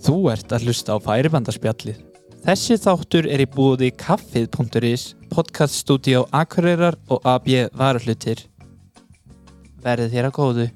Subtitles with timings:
[0.00, 1.98] Þú ert að hlusta á færibandarspjallið.
[2.40, 8.46] Þessi þáttur er í búði kaffið.is, podcaststudió Akureyrar og AB Varahlutir.
[9.84, 10.66] Verðið þér að góðu.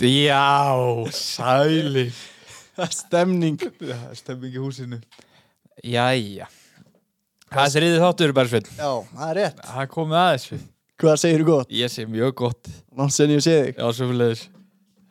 [0.00, 2.06] Já, sæli.
[2.72, 3.64] Það er stemning.
[4.16, 4.98] Stemming í húsinu.
[5.84, 6.46] Jæja.
[7.50, 8.70] Það er þriðið þáttur, Bergsveit.
[8.78, 9.58] Já, það er rétt.
[9.66, 10.58] Það er komið að þessu.
[11.00, 11.74] Hvað segir þú gott?
[11.80, 12.70] Ég sé mjög gott.
[12.96, 13.80] Langt sen ég sé þig.
[13.80, 14.44] Já, sömulegis.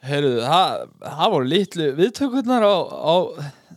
[0.10, 3.16] Heyrðu, það, það voru litlu viðtökurnar á, á,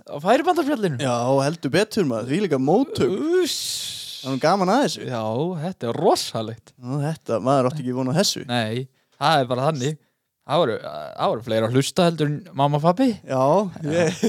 [0.08, 1.00] á færibandarspjallinu.
[1.02, 2.30] Já, heldur betur maður.
[2.30, 3.18] Því líka móttök.
[3.42, 5.04] Það er nú gaman að þessu.
[5.10, 5.22] Já,
[5.66, 6.74] þetta er rosalegt.
[6.78, 8.46] Nú, þetta, maður átti ekki vona þessu.
[8.48, 8.86] Nei,
[9.18, 10.00] það er bara þannig.
[10.42, 10.74] Það voru,
[11.30, 13.06] voru fleira að hlusta heldur en mamma og pappi.
[13.22, 13.42] Já,
[13.86, 14.22] ég,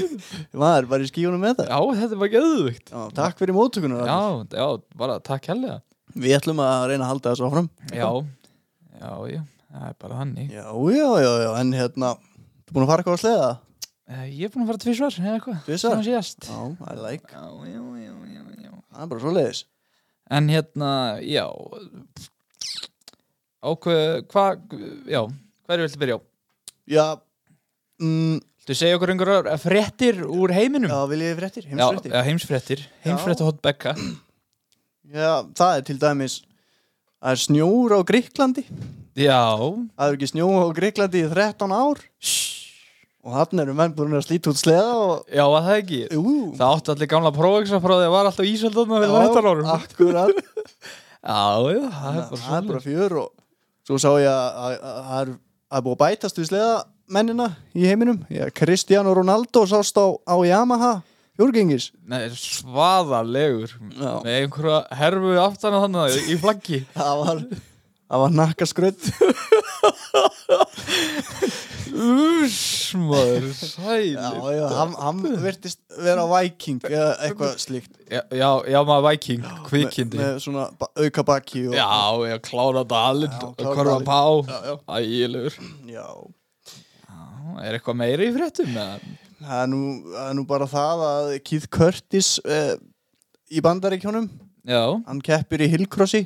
[0.62, 1.72] maður bara í skífunum með það.
[1.74, 2.92] Já, þetta var geðugt.
[2.94, 4.04] Já, takk fyrir móttökunar.
[4.06, 4.20] Já,
[4.60, 4.68] já,
[5.00, 5.80] bara takk helga.
[6.14, 7.70] Við ætlum að reyna að halda þessu áfram.
[7.90, 8.12] Já,
[9.02, 9.42] já, já,
[9.74, 10.54] það er bara þannig.
[10.54, 10.68] Já,
[11.00, 12.12] já, já, já, en hérna,
[12.68, 13.50] þú búin að fara eitthvað að sleða?
[14.14, 16.04] Eh, Ég er búin að fara tvísvar, eða eitthvað.
[16.06, 16.50] Síðast.
[16.52, 16.62] Já,
[16.94, 17.34] I like.
[17.34, 18.72] Já, já, já, já, já.
[18.94, 19.64] Það er bara svo leiðis.
[20.38, 20.92] En hérna,
[21.26, 21.48] já,
[23.64, 24.64] ákveð, hvað,
[25.10, 25.22] já,
[25.68, 26.22] hverju viltu byrja á?
[26.98, 27.06] Já,
[28.04, 30.88] mm, Þú segja okkur einhverjar fréttir úr heiminum?
[30.92, 31.66] já, vil ég fréttir?
[31.68, 32.12] já, Heimsfréttir?
[32.16, 32.80] já heimsfréttir.
[33.04, 33.92] Heimsfrétta hot bekka.
[35.14, 36.38] Já, það er til dæmis,
[37.22, 38.64] það er snjór á Gríklandi.
[39.20, 39.42] Já,
[40.00, 42.00] Það er ekki snjó á Greiklandi í 13 ár
[43.24, 46.00] og hann eru menn búin að slíta út sleða og já, var það ekki.
[46.12, 46.24] Jú,
[46.58, 49.70] Það átti allir gamla prófeksa frá því að var alltaf ísöldum með 13 árum.
[49.76, 50.42] Akkurat,
[51.24, 51.84] Já, já,
[52.36, 53.30] það er bara fjör og
[53.88, 55.32] svo sá ég að að- að það er
[55.74, 56.74] að er búið að bætast við sleða
[57.14, 60.92] mennina í heiminum Já, Cristiano Ronaldo sást á, á Yamaha
[61.34, 63.74] fjórgengis Nei, svaðalegur.
[63.98, 64.12] Já.
[64.22, 66.84] Með einhverja herfu aftan á þannig í flaggi.
[66.94, 67.42] það var,
[68.06, 69.02] það var nakkaskrödd
[70.24, 71.58] Úss,
[71.94, 74.14] maður, sæli.
[74.16, 79.44] Já, já, hann, hann virtist vera viking eða eitthvað slíkt Já, já, já, maður Viking,
[79.68, 80.20] kvikindi.
[80.20, 81.88] með svona ba auka baki og, Já,
[82.32, 84.08] já, klára dalinn Já, og klára korfa dalinn.
[84.10, 84.22] pá.
[84.50, 84.76] Já, já.
[85.00, 85.58] Ægilegur.
[85.94, 86.08] já.
[87.64, 88.72] Er eitthvað meiri í fréttum?
[88.74, 89.00] eða?
[89.44, 89.82] Það er nú,
[90.14, 92.76] það er nú bara það að Keith Curtis uh,
[93.54, 94.30] í bandaríkjónum,
[94.64, 96.22] Já, hann keppir í Hillcrossi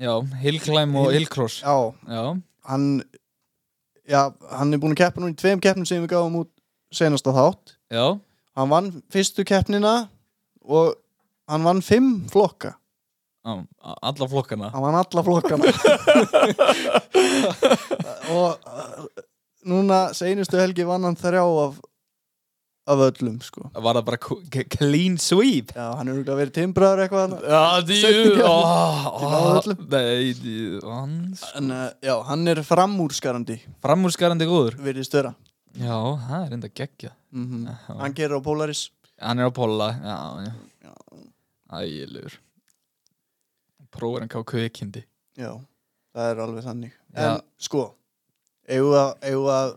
[0.00, 1.58] já, Hillclimb og Hill- Hillcross.
[1.62, 2.22] Já, Já,
[2.70, 2.86] hann
[4.08, 4.20] já,
[4.50, 6.50] hann er búin að keppa nú í tveim keppnum sem við gáum út
[6.94, 7.76] senasta þátt.
[7.92, 8.06] Já,
[8.58, 9.94] hann vann fyrstu keppnina
[10.64, 10.94] og
[11.50, 12.74] hann vann fimm flokka.
[13.44, 13.58] Já,
[14.00, 14.70] alla flokkana.
[14.72, 15.72] hann vann alla flokkana.
[18.34, 19.02] Og uh,
[19.68, 21.76] núna seinustu helgi vann hann þrjá af
[22.86, 24.18] af öllum sko Var það bara
[24.76, 25.72] clean sweep?
[25.72, 27.34] já, hann er auðvitað verið timbraður eitthvað.
[32.04, 34.76] Já, hann er framúrskarandi Framúrskarandi góður.
[34.84, 35.34] verið störa
[35.74, 35.96] Já,
[36.28, 37.10] það er enda geggja.
[37.32, 37.94] mm Já.
[37.98, 38.90] hann gerir á Polaris
[39.20, 39.50] Hann er á.
[40.82, 40.92] Já.
[41.80, 42.34] Ægilegur.
[43.94, 45.04] Prófur hann ká kvikindi.
[45.38, 45.54] já,
[46.14, 47.34] það er alveg þannig Já.
[47.34, 47.94] en sko
[48.68, 49.74] eigum við að, eigum við að,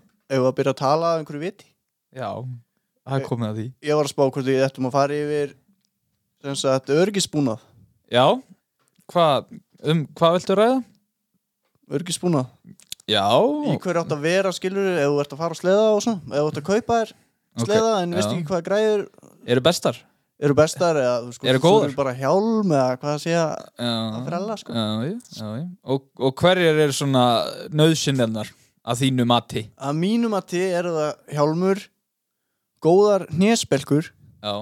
[0.52, 1.66] að byrja að tala af einhverju viti
[2.18, 2.30] Já,
[3.08, 3.66] það er komið að því.
[3.90, 5.54] ég var að spá hvort við ættum að fara yfir
[6.44, 7.64] sem sagt örgisbúnað
[8.12, 8.26] Já,
[9.12, 9.48] hvað,
[9.84, 10.78] um, hvað viltu ræða?
[11.98, 12.52] örgisbúnað,
[13.08, 13.24] Já,
[13.72, 16.36] í hverju átt að vera skilur ef þú ert að fara á sleða og svona
[16.36, 17.14] ef þú ert að kaupa þér
[17.64, 18.34] sleða en veist já.
[18.36, 19.04] ekki hvað græður
[19.48, 20.00] eru bestar?
[20.38, 23.46] eru bestar eða þú sko Eru þurfir bara hjálm eða hvað að Já,
[23.88, 25.64] að frella sko já, já, já.
[25.88, 27.24] Og, og hverjar eru svona
[27.74, 28.52] nöðsynjarnar
[28.88, 29.64] að þínu mati?
[29.80, 31.82] að mínum að þið eru það hjálmur
[32.88, 34.12] góðar hnésbelgur
[34.42, 34.54] Já,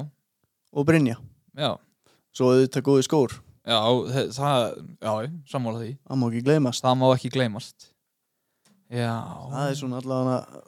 [0.75, 1.17] og brinja
[1.55, 1.71] já,
[2.35, 3.35] svo auðvitað góði skór.
[3.65, 3.79] Já,
[4.35, 4.63] það,
[5.01, 5.11] já,
[5.49, 5.91] sammála því.
[6.05, 6.83] það má ekki gleymast.
[6.85, 7.87] Það má ekki gleymast.
[8.93, 9.13] Já,
[9.49, 10.63] það er svona allavega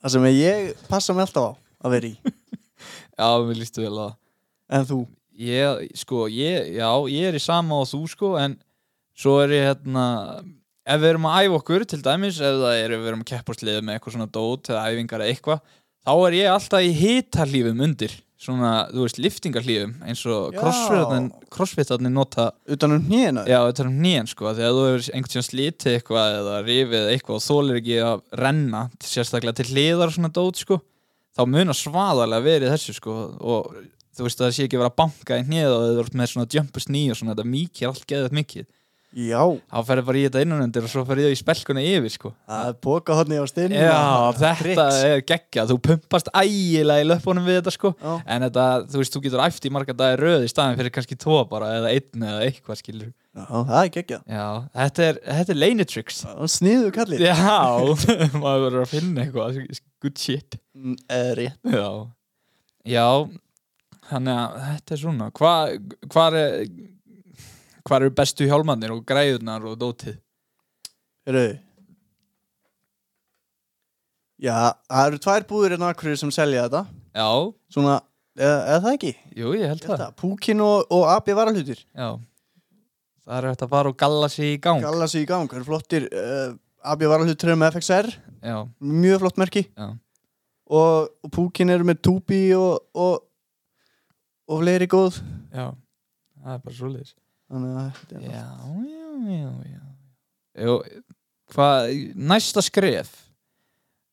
[0.00, 2.32] það sem ég passa mig alltaf á að vera í.
[3.20, 4.16] Já, við lístu vel að
[4.70, 5.00] en þú?
[5.40, 8.58] Ég, sko, ég, já, ég er í sama og þú, sko, en
[9.16, 10.04] svo er ég hérna,
[10.84, 13.30] ef við erum að æfa okkur, til dæmis, ef það er, ef við erum að
[13.30, 15.62] keppa á sliðið með eitthvað svona dót eða æfingar eða eitthvað,
[16.06, 20.60] þá er ég alltaf í hitalífum undir, svona, þú veist, liftingarhlífum eins og Já.
[20.62, 25.06] crossfit- crossfitarnir nota utan um hnýna Já, þetta er um nýjan sko þegar þú hefur
[25.12, 30.08] einhvern tíðan slítið eitthvað eða rifið eitthvað og þólir ekki að renna sérstaklega til hliðar
[30.08, 30.80] og svona dót sko.
[31.36, 33.74] Þá munar svaðalega verið þessu sko og
[34.16, 36.30] þú veist að það sé ekki vera að banka í hnið og þau eru með
[36.32, 38.66] svona jumpus ný og svona þetta mikið allt geðið mikið
[39.16, 39.40] já,
[39.70, 42.30] þá ferði bara í þetta innanundir og svo ferði þau í spelkuna yfir sko.
[42.46, 43.96] Það er boka hodni á stinn Já,
[44.38, 47.92] þetta er geggja þú pumpast ægilega í löpunum við þetta sko.
[47.98, 48.12] Já.
[48.24, 51.18] en þetta, þú veist, þú getur æft í marga dagi röð í staðin fyrir kannski
[51.20, 54.22] tvo bara eða einn eða eitthvað skilur Já, það er geggjað.
[54.26, 56.16] Já, þetta er, þetta er leinitricks
[56.50, 57.36] Sniðu kallið Já,
[58.42, 59.60] maður verður að finna eitthvað
[60.02, 60.56] good shit.
[60.74, 60.96] Mm,
[61.38, 61.60] Rétt.
[61.70, 61.90] Já,
[62.90, 63.06] já
[64.10, 65.28] þannig að þetta er svona.
[65.36, 65.74] Hvað
[66.10, 66.64] hva er
[67.86, 70.16] hvað eru bestu hjálmarnir og græðunar og dótið?
[71.28, 71.58] Heyrðu.
[74.40, 74.54] Já,
[74.88, 76.80] það eru tvær búðir en akkurir sem selja þetta.
[77.12, 77.28] Já,
[77.74, 77.98] Svona,
[78.38, 79.12] eða, eða það ekki?
[79.36, 79.92] Jú, ég held það.
[79.92, 81.82] Þetta, Púkin og, og AB varahlutir.
[81.92, 82.08] Já,
[83.26, 84.84] það er hægt að fara og galla sig í gang.
[84.86, 86.54] Galla sig í gang, það eru flottir uh,
[86.94, 88.08] AB varahlutir með FXR
[88.40, 89.66] Já, Mjög flott merki.
[89.76, 89.90] Já,
[90.70, 93.24] Og, og Púkin eru með Tubi og, og,
[94.46, 95.18] og fleiri góð.
[95.50, 95.72] Já.
[96.40, 97.12] Það er bara þetta er
[97.50, 98.46] Já,
[98.86, 99.80] já, já, já
[100.66, 100.74] Jú,
[101.54, 101.90] hvað,
[102.30, 103.10] næsta skref?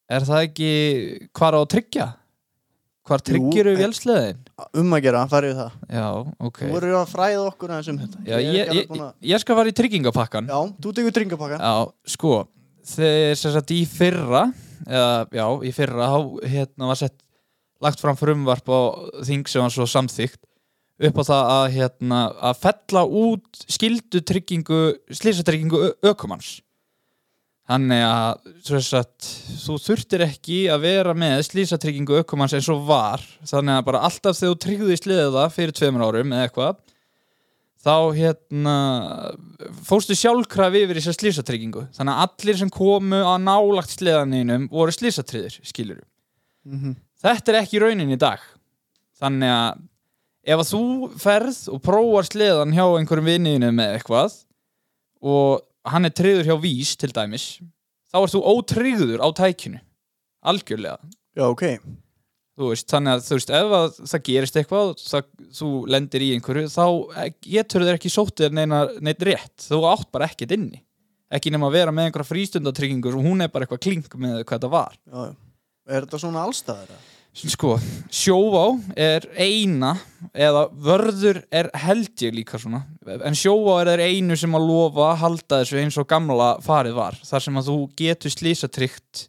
[0.10, 0.70] Er það ekki
[1.36, 2.08] hvar á að tryggja?
[3.08, 4.40] Hvar tryggir við vélsleðin?
[4.82, 5.76] um að gera, farið það.
[5.96, 6.06] Já,
[6.48, 6.58] ok.
[6.64, 8.24] Þú voru að fræða okkur aðeins um þetta.
[8.28, 11.76] Já, ég, ég, að- ég skal fara í tryggingapakkan Já, þú tegur dringapakka Já,
[12.16, 12.34] sko
[12.88, 14.44] Þegar sem sagt í fyrra
[14.88, 17.18] eða, já, í fyrra þá hérna var sett
[17.84, 18.80] lagt fram frumvarp á
[19.28, 20.40] þing sem var svo samþygt
[20.98, 24.80] upp á það að hérna að fella út skildu tryggingu
[25.14, 26.56] slísatryggingu ökumanns
[27.68, 29.26] Þannig að sagt,
[29.60, 33.20] þú þurftir ekki að vera með slísatryggingu ökumanns eins og var.
[33.44, 36.78] Þannig að bara alltaf þegar þú tryggði sliða fyrir tveimur árum eða eitthvað
[37.88, 38.76] þá hérna
[39.88, 45.60] fórstu sjálfkrafi yfir þessar slísatryggingu þannig að allir sem komu á nálagt sleðaninum voru slísatriðir
[45.68, 46.02] skilur
[46.68, 46.96] Mhm.
[47.24, 48.40] þetta er ekki raunin í dag.
[49.22, 49.84] Þannig að
[50.48, 50.84] ef að þú
[51.22, 54.40] ferð og prófar sleðan hjá einhverjum vinniðinu með eitthvað
[55.28, 57.48] og hann er tryggður hjá vís til dæmis
[58.08, 59.82] þá ert þú ótryggður á tækinu
[60.48, 61.00] algjörlega
[61.38, 61.66] Já, ok
[62.58, 65.28] þú veist, þannig að þú veist, ef að það gerist eitthvað, það,
[65.60, 66.86] þú lendir í einhverju, þá
[67.46, 70.82] getur þér ekki sótið neitt rétt, þú átt bara ekkert inni,
[71.30, 74.56] ekki nema að vera með einhverja frístundatryggingu og hún er bara eitthvað klink með hvað
[74.56, 74.98] þetta var.
[75.06, 75.36] Já, já.
[75.88, 77.06] Er þetta svona allstaðar?
[77.38, 77.76] Sko,
[78.10, 78.64] sjóvá
[78.98, 79.92] er eina,
[80.34, 85.12] eða vörður er held ég líka svona, en sjóvá er þeir einu sem að lofa
[85.12, 89.28] að halda þessu eins og gamla farið var, þar sem að þú getur slísatryggt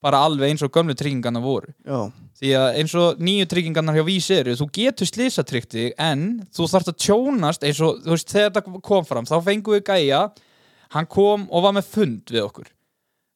[0.00, 1.74] bara alveg eins og gömlu tryggingarna voru.
[1.84, 2.08] Já,
[2.40, 6.68] Því að eins og nýju tryggingarnar hjá Vís eru, þú getur slisatryggt þig en þú
[6.72, 10.20] þarfst að tjónast eins og, þú veist, þegar þetta kom fram, þá fengum við gæja,
[10.96, 12.70] hann kom og var með fund við okkur.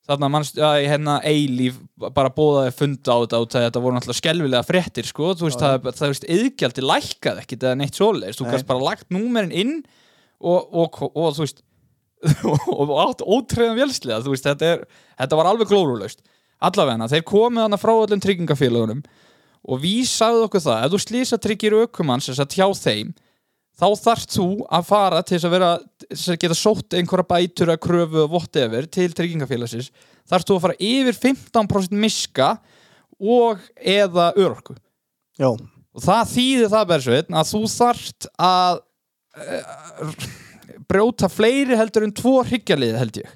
[0.05, 1.79] Þarna mannst, að hérna Eilíf
[2.13, 5.79] bara bóðaði fund á þetta og þetta voru náttúrulega skelvilega fréttir, sko, þú veist, það,
[5.87, 8.51] það, það veist, yðgjaldi lækkaði ekkit eða neitt svoleiðis, þú Nei.
[8.53, 9.73] gæst bara lagt númerin inn
[10.45, 11.65] og, og, og, og þú veist,
[12.77, 14.85] og átt ótreyðan vélslega, þú veist, þetta, er,
[15.23, 16.21] þetta var alveg glórulaust.
[16.65, 19.03] Allavegna, þeir komið hana frá öllum tryggingafélagunum
[19.65, 23.15] og við sagði okkur það, ef þú slýsa tryggir ökumanns þess að hjá þeim
[23.75, 27.83] þá þarft þú að fara til þess að vera að geta sótt einhverja bætur að
[27.87, 29.91] kröfu og whatever til tryggingafélagsins.
[30.31, 32.55] Þarft þú að fara yfir 15% miska
[33.19, 34.77] og eða örorku.
[35.39, 38.83] Já, og það þýðir það Bersveit að þú þarft að
[39.39, 40.29] uh,
[40.91, 43.35] brjóta fleiri heldur en tvo hryggjarlið held ég.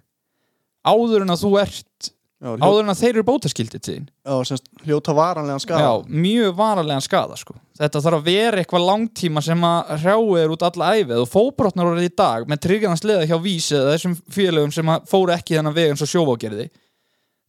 [0.88, 4.10] Áður en að þú ert já, áður en að þeir eru bótaskildið til þín.
[4.26, 7.58] Já semst, hljóta varanlegan skada Já, mjög varanlegan skada sko.
[7.78, 11.92] Þetta þarf að vera eitthvað langtíma sem að hrjáu er út alla æfið og fóbrotnar
[11.92, 15.76] orðið í dag með tryggjarnas leða hjá Vís eða þessum félögum sem fóru ekki þennan
[15.76, 16.66] veg eins og sjóvágerði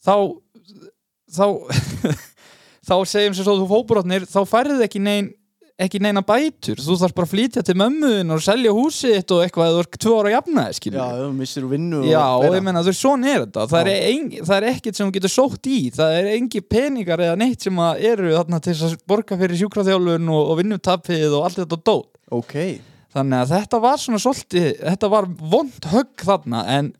[0.05, 0.15] þá
[1.33, 1.45] þá
[2.89, 5.31] þá segjum sem svo þú fóbrotnir þá færðu ekki nein
[5.79, 9.43] ekki neina bætur, þú þarf bara að flytja til mömmuðin og selja húsið þitt og
[9.45, 12.65] eitthvað þú ert tvö ára jafnaði, skilur Já, þú missir vinnu Já, og og ég
[12.65, 13.65] meina, þú veist, svona er þetta.
[13.71, 14.12] Það er, Já.
[14.12, 15.79] ein, það er ekkert sem þú getur sótt í.
[15.95, 20.31] Það er engi peningar eða neitt sem að eru þarna til að borga fyrir sjúkraþjálfun
[20.36, 22.09] og, og vinnutapið og allt þetta dót.
[22.29, 22.55] Ok,
[23.15, 26.91] þannig að þetta var svona svolítið þetta var vond högg þarna en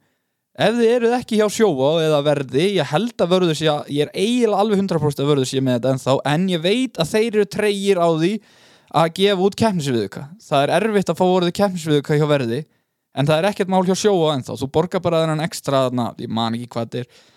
[0.60, 4.08] ef þið eruð ekki hjá sjóa eða verði, ég held að vörður sé að ég
[4.08, 7.30] er eiginlega alveg 100% að vörður sé með þetta ennþá, en ég veit að þeir
[7.30, 8.32] eru treyir á því
[8.90, 12.62] að gefa út keppnisviðuka það er erfitt að fá orðið keppnisviðuka hjá verði
[13.14, 14.56] en það er ekkert mál hjá sjóa ennþá.
[14.62, 17.28] Þú borgar bara þennan ekstra, na, ég man ekki hvað þetta er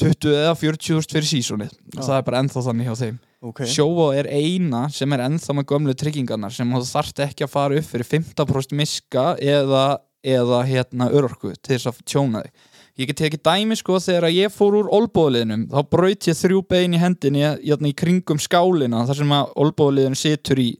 [0.00, 1.74] 20 eða 40 úrst fyrir sísonið.
[1.94, 2.00] Já.
[2.06, 3.18] það er bara ennþá þannig hjá þeim.
[3.50, 3.62] Ok.
[3.72, 7.80] Sjóvá er eina sem er ennþá með gömlu tryggingarnar sem þú þarft ekki að fara
[7.80, 9.84] upp fyrir 15% miska eða,
[10.20, 12.66] eða hérna örorku til þess að tjóna þig
[12.98, 16.62] ég get tekið dæmi sko þegar að ég fór úr olbóðliðnum þá braut ég þrjú
[16.68, 20.70] bein í hendinni hérna, í kringum skálina þar sem að olbóðliðin situr í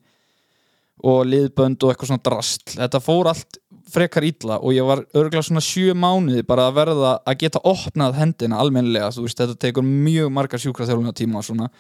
[1.00, 2.75] og liðbönd og eitthvað svona drast.
[2.76, 7.14] Þetta fór allt frekar illa og ég var örgulega svona sjö mánuði bara að verða
[7.25, 11.71] að geta opnað hendina almennilega, þú veist, þetta tekur mjög margar sjúkraþjálfuna tíma og svona.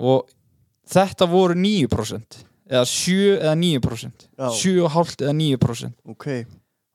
[0.00, 0.26] Og
[0.90, 4.48] þetta voru 9% eða 7 eða 9% Já.
[4.62, 6.26] 7,5 eða 9% ok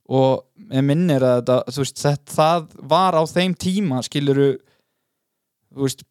[0.05, 4.49] og ég minnir að þetta, þú veist, þetta, það var á þeim tíma skiluru
[5.75, 6.05] þú veist,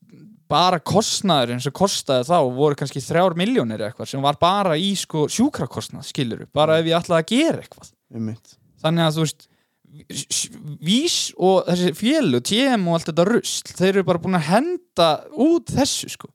[0.50, 5.24] bara kostnaðurinn sem kostaði þá voru kannski þrjár miljónir eitthvað sem var bara í sko
[5.32, 7.90] sjúkrakostnað skiluru, bara ef ég ætlaði að gera eitthvað.
[8.14, 8.56] Einmitt.
[8.84, 9.50] Þannig að þú veist
[10.82, 15.10] Vís og þessi fjölu, TM og allt þetta rusl, þeir eru bara búin að henda
[15.44, 16.30] út þessu sko.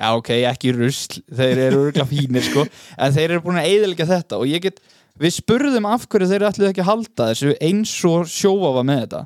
[0.00, 2.66] Já ok, ekki rusl, þeir eru fínir sko,
[2.96, 4.80] en þeir eru búin að eiðilega þetta og ég get,
[5.20, 9.02] við spurðum af hverju þeir ætluðu ekki að halda þessu eins og sjófa var með
[9.04, 9.22] þetta.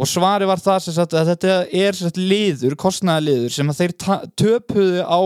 [0.00, 3.80] Og svari var það sem sagt að þetta er sagt liður, kostnaða liður sem að
[3.82, 3.94] þeir
[4.38, 5.20] töpuðu á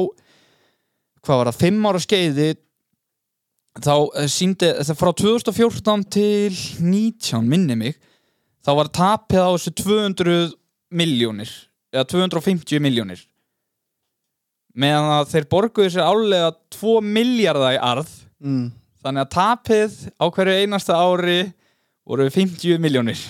[1.24, 2.48] hvað var það, fimm ára skeiði
[3.82, 8.00] þá eh, síndi það frá 2014 til 19 minni mig
[8.64, 10.56] þá var tapið á þessu 200
[10.94, 11.52] miljónir
[11.94, 13.24] eða 250 miljónir
[14.74, 18.10] meðan að þeir borguðu sér álega 2 miljardar í arð.
[18.42, 18.72] Mm.
[19.04, 21.38] Þannig að tapið á hverju einasta ári
[22.04, 23.20] voru 50 miljónir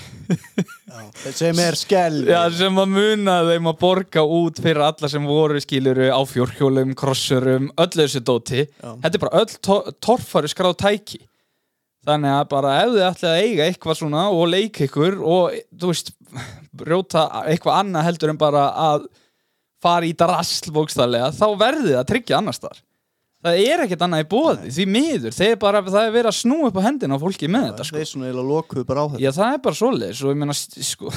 [1.34, 5.60] sem er skell Já, sem að muna þeim að borga út fyrir alla sem voru
[5.62, 8.64] skiluru á fjórhjólum, krossurum, öllu þessu dóti.
[8.64, 8.90] Já.
[9.04, 11.20] þetta er bara öll to torfari skráð tæki.
[12.04, 15.92] Þannig að bara ef þið ætlið að eiga eitthvað svona og leika ykkur og þú
[15.92, 16.10] veist,
[16.76, 19.06] brjóta eitthvað annað heldur en bara að
[19.84, 22.82] fara í drasl bókstaflega þá verðið að tryggja annars þar
[23.44, 25.34] það er ekkert annað í bóði, því miður.
[25.36, 27.98] Þeir bara, það er verið að snúa upp á hendina á fólki með þetta sko.
[27.98, 29.22] þeir svona eiginlega lokuðu bara á þetta.
[29.24, 31.12] Já, það er bara svoleiðis og ég meina, sko.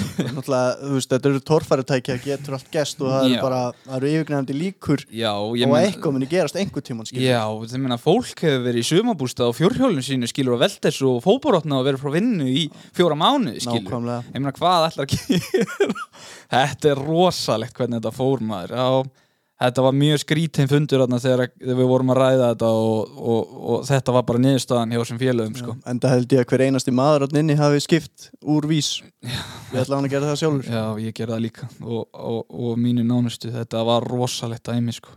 [1.07, 5.05] Þetta eru torfæritæki að getur allt gest og það eru bara, það eru yfirgnæfandi líkur
[5.07, 9.51] Já, og eitthvað muni gerast einhver skilur Já, það meina fólk hefur verið í sumabústað
[9.53, 12.65] á fjórhjólinu sínu skilur og veltes og fótborotna og verið frá vinnu í
[12.97, 13.97] fjóra mánuði skilur.
[14.33, 16.05] Ég meina hvað ætlar að gera?
[16.53, 18.75] Þetta er rosalegt hvernig þetta fór maður.
[18.77, 19.26] Já,
[19.61, 23.53] þetta var mjög skrítinn fundur þarna þegar þegar við vorum að ræða þetta og, og,
[23.73, 25.75] og þetta var bara niðurstaðan hjá þessum félögum sko.
[25.89, 28.89] En það held ég að hver einasti maður þarna inni hafi skipt úr vís
[29.25, 32.75] Ég ætla hann að gera það sjálfur Já, ég gerði það líka og, og, og
[32.81, 35.15] mínu nánustu, þetta var rosalegt dæmi sko.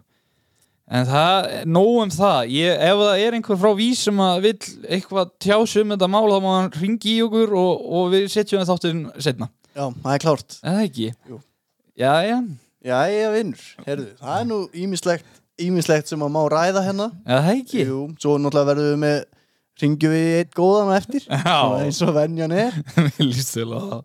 [0.90, 4.70] En það, nóg um það ég, ef það er einhver frá vís sem að vill
[4.90, 8.64] eitthvað tjásu um þetta mál þá má hann ringi í okkur og, og við setjum
[8.64, 11.06] það þáttin setna, Já, það er klárt eða ekki?
[11.30, 11.38] Jú.
[12.00, 12.36] Já, já,
[12.80, 15.26] Já, ég vinnur, herðu, það er nú ímislegt,
[15.60, 17.82] ímislegt sem að má ræða hérna eða ekki?
[17.84, 19.18] Jú, svo náttúrulega verðum við með
[19.80, 21.56] ringjum við eitt góðan eftir Já.
[21.80, 24.00] eins og venjan er Mér líst til að það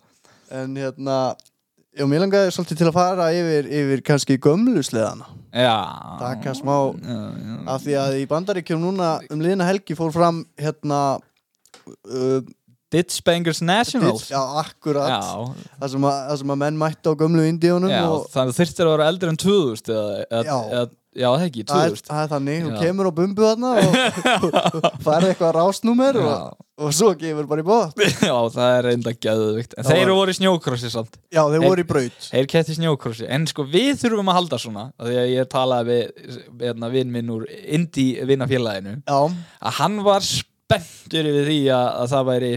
[0.55, 1.15] En hérna,
[1.95, 5.75] já, mér langaði svolítið til að fara yfir, yfir kannski gömlu sleðana Já
[6.19, 7.55] Taka smá já, já.
[7.71, 12.43] af því að í bandaríkjum núna um liðina helgi fór fram hérna uh,
[12.95, 14.27] Ditch Bangers Nationals.
[14.31, 15.11] Já, akkurat.
[15.11, 18.59] Já, það sem, að, það sem að menn mætti á gömlu indíunum já og þannig
[18.61, 20.59] þurftir að vera eldri en 2000 eða, eða, Já.
[20.79, 20.85] eða,
[21.15, 22.79] já, það ekki, það er, 2000 það er þannig, hún Já.
[22.85, 24.45] kemur á bumbu þarna og,
[25.05, 26.25] færði eitthvað rásnúmer Já.
[26.31, 30.03] og, og svo gefur bara í bótt Já, það er enda gæðuvikt En Það þeir
[30.09, 31.19] var- voru í snjókrossi samt.
[31.31, 32.27] Já, þeir voru í braut.
[32.31, 33.27] Þeir kætti snjókrossi.
[33.31, 37.31] En sko við þurfum að halda svona Því að ég talaði við hérna, vinn minn
[37.37, 39.19] úr Indie vinnafélaginu Já,
[39.71, 42.51] Að hann var spenntur yfir því að, að það væri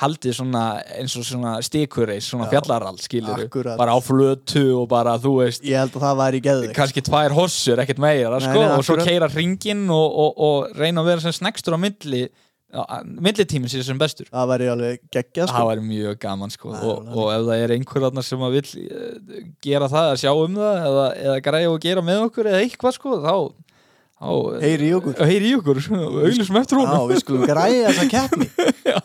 [0.00, 0.64] haldið svona
[0.96, 2.54] eins og svona stikureis svona Já.
[2.56, 3.76] fjallarall skilur Akkurat.
[3.80, 7.36] bara á flötu og bara þú veist ég held að það væri geðveikt kannski tvær
[7.36, 11.12] hossur, ekkert meira Nei, sko, nei, og svo keira ringin og, og, og reyna að
[11.12, 12.28] vera sem snegstur á milli
[13.18, 15.70] millitíminn sér sem bestur Það væri alveg geggjað það sko.
[15.70, 18.54] væri mjög gaman sko Það er og, og ef það er einhver þarna sem að
[18.56, 22.50] vill eh, gera það, að sjá um það eða, eða græja og gera með okkur
[22.52, 23.34] eða eitthvað sko þá
[24.20, 25.14] Heyri í okkur.
[25.24, 28.48] heyri í okkur, auðvitað eftir Já, honum við skulum græja þessa keppni.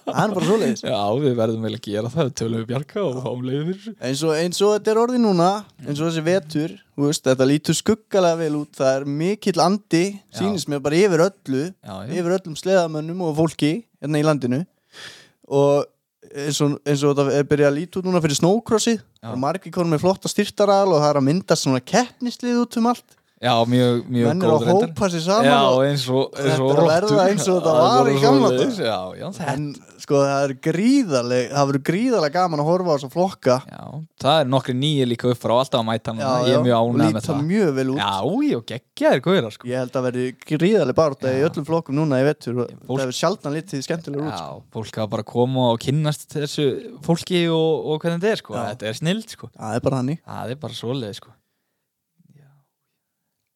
[0.05, 0.81] Það er bara svoleiðis.
[0.83, 3.93] Já, við verðum vel að gera það, tölum við bjarga og fáum leiði fyrir þessu.
[4.09, 5.47] eins og, eins og þetta er orðið núna
[5.85, 10.37] eins og þessi vetur, veist, þetta lítur skuggalega vel út, það er mikill andi Já.
[10.39, 12.13] sýnist mér bara yfir öllu Já, já.
[12.19, 13.71] yfir öllum sleðamönnum og fólki
[14.03, 14.61] hérna í landinu.
[15.51, 15.85] Og
[16.35, 19.29] eins og, eins og þetta er byrjað að líta út núna fyrir snókrossi Já.
[19.31, 22.89] og margir konum með flotta styrtaral og það er að mynda svona keppnislið út um
[22.91, 24.89] allt Já, mjög, mjög menn er að reyndar.
[24.89, 27.57] hópa sér saman Já, og, eins og, eins Þetta og er að verða eins og
[27.59, 28.69] þetta Það er var í gamla daga.
[28.85, 29.65] Já, já, það, en
[30.05, 33.83] sko það er gríðarleg það verður gríðarlega gaman að horfa á þessa flokka já,
[34.25, 36.89] það er nokkri nýju líka upp frá alltaf að mæta hana, ég er mjög og
[36.89, 38.15] ánægð með líta það mjög vel út Já,
[38.49, 39.69] já, geggjaðir góðir sko.
[39.71, 43.19] ég held að verði gríðarleg barða í öllum flokkum núna vettur og Fólk- það hefur
[43.21, 44.59] sjaldan litið skemmtilegur út sko.
[44.59, 46.67] Já, fólk hafa bara koma og kynnast þessu
[47.05, 48.57] fólki og, og hvernig þetta er sko.
[48.59, 49.49] Þetta er snild sko.
[49.55, 51.33] það er bara Það er bara svoleið sko.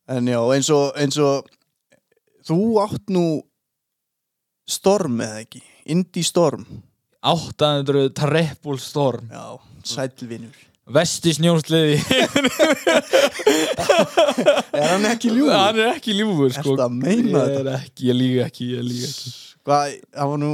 [0.10, 1.50] En já eins og, eins og
[2.50, 3.26] þú átt nú
[4.70, 5.62] storm eða ekki?
[5.90, 6.66] Indie Storm.
[7.26, 9.30] 800 Treppul Storm.
[9.32, 10.56] Já sælvinur
[10.90, 12.00] Vesti snjósliði.
[14.74, 16.74] Er hann ekki ljúf Hann er ekki ljúfur sko.
[16.74, 19.34] Ertu að meina er ekki, ég líka ekki, ég líka ekki.
[19.68, 20.52] Hvað það var nú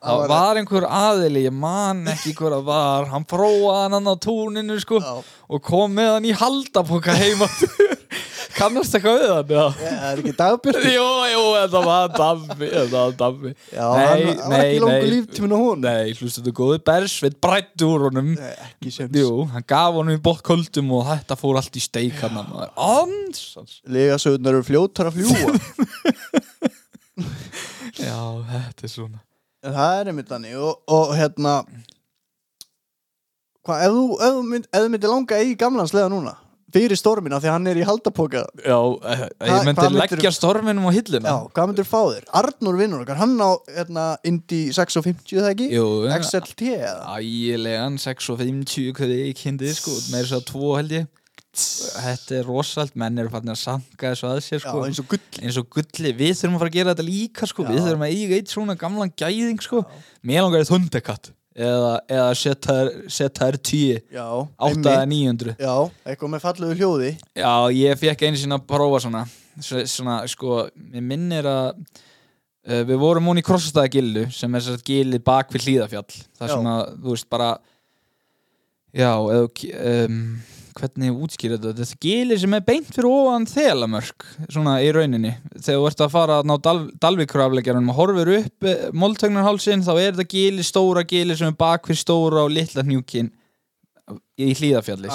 [0.00, 3.10] Það var einhver aðili, ég man ekki hver að var.
[3.10, 5.10] Hann prófaði hann á túninu sko já,
[5.50, 7.50] Og kom með hann í haldapoka heima
[8.56, 9.50] Kannast eitthvað við hann?
[9.50, 9.64] Já.
[10.00, 14.40] Það er ekki dagbjörn Jú, jú, þetta var Dabbi Þetta var Dabbi já, Nei, hann
[14.40, 18.32] hann var ekki langur líftímin á hún Nei, hlustu þetta góði Bersveit brætti úr honum.
[18.38, 21.84] Nei, ekki sem Jú, hann gaf honum í bótt köldum og þetta fór allt í
[21.84, 23.78] steik hann Ansans.
[23.86, 25.54] Legasögurnar eru fljótar að fljúa
[28.00, 28.16] Já,
[28.48, 29.18] þetta er svona.
[29.60, 31.58] Það er einmitt þannig og, og hérna
[33.66, 34.30] hvað, þú, þú
[34.64, 36.32] ef þú myndir langa í gamlanslega núna
[36.72, 38.42] fyrir stormina því að hann er í haldapoka.
[38.64, 38.78] Já,
[39.12, 41.28] eh, ég myndi hvað myndirðu- leggja storminum á hilluna.
[41.28, 42.24] Já, hvað myndir fá þér?
[42.40, 45.70] Arnur vinnur okkar, hann á hérna, Indy 650 það ekki?
[45.74, 45.86] Jú,
[46.18, 47.16] XLT eða?
[47.18, 51.08] ægilegan 6 og 50 hvað ég kynnti sko, með þess að tvo held ég.
[51.52, 55.08] Þetta er rosalt, menn eru fannir að sanka þessu að sér Já, sko eins og
[55.10, 57.70] gull eins og gulli, við þurfum að fara að gera þetta líka sko, Já.
[57.72, 59.82] við þurfum að eiga eitt svona gamlan gæðing sko,
[60.22, 64.26] mér langar eitt hundekatt eða, eða setja þær- setja þær tíu, Já,
[64.58, 64.86] 8 einmitt.
[64.92, 65.74] eða 900 Já,
[66.06, 69.24] eitthvað með fallegu hljóði Já, ég fekk einu sinna að prófa svona
[69.60, 70.60] Svo- svona, sko,
[70.92, 71.72] mér minnir að
[72.70, 76.46] uh, við vorum hún í Krossstæða gillu sem er að gilið bak við hlýðafjall það
[76.46, 76.54] er Já.
[76.54, 77.50] svona, þú veist, bara
[78.94, 80.22] já, eða um,
[80.78, 81.72] hvernig útskýra þetta?
[81.80, 85.34] Þetta er gilið sem er beint fyrir ofan þelamörk svona í rauninni.
[85.56, 88.70] Þegar þú ert að fara að ná Dal Dalvíkurafleggjarum og horfir upp
[89.02, 93.32] móltögnarhálsin þá er þetta gilið, stóra gilið sem er bak við stóra og litla hnjúkin
[94.40, 95.10] í hlýðafjalli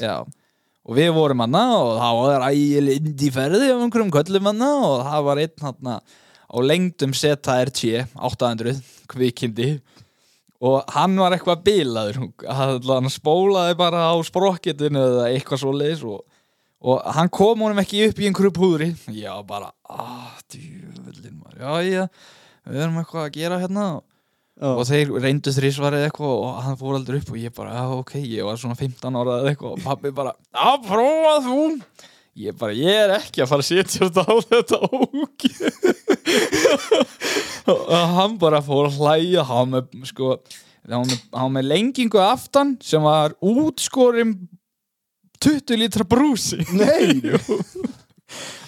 [0.00, 4.70] Já, og við vorum hana og það var ægileg indi ferði á einhverjum köllum hana
[4.88, 5.96] og það var einn hana
[6.50, 8.76] á lengdum ZRT 800
[9.10, 9.72] kvikindi
[10.60, 16.20] og hann var eitthvað bilaður hann spólaði bara á sprokketinu eða eitthvað svo leiðis og,
[16.84, 18.90] og hann kom honum ekki upp í einhverju púðri.
[19.16, 19.72] Já bara,
[20.52, 22.04] djúvillin maður, já, já
[22.70, 23.88] við erum eitthvað að gera hérna.
[24.60, 27.84] Já, og þeir reyndu þrísvarið eitthvað og hann fór aldrei upp og ég bara, já
[27.96, 29.72] ok, ég var svona 15 ára eða eitthvað.
[29.78, 31.62] Og pabbi bara, já prófa þú?
[32.40, 35.50] Ég bara, ég er ekki að fara að setja þetta á þetta ógi
[37.74, 40.36] og hann bara fór að hlæja hann með, sko
[40.88, 44.36] hann með, hann með lengingu aftan sem var útskorin
[45.40, 46.60] 20 lítra brúsi.
[46.76, 47.20] Nei.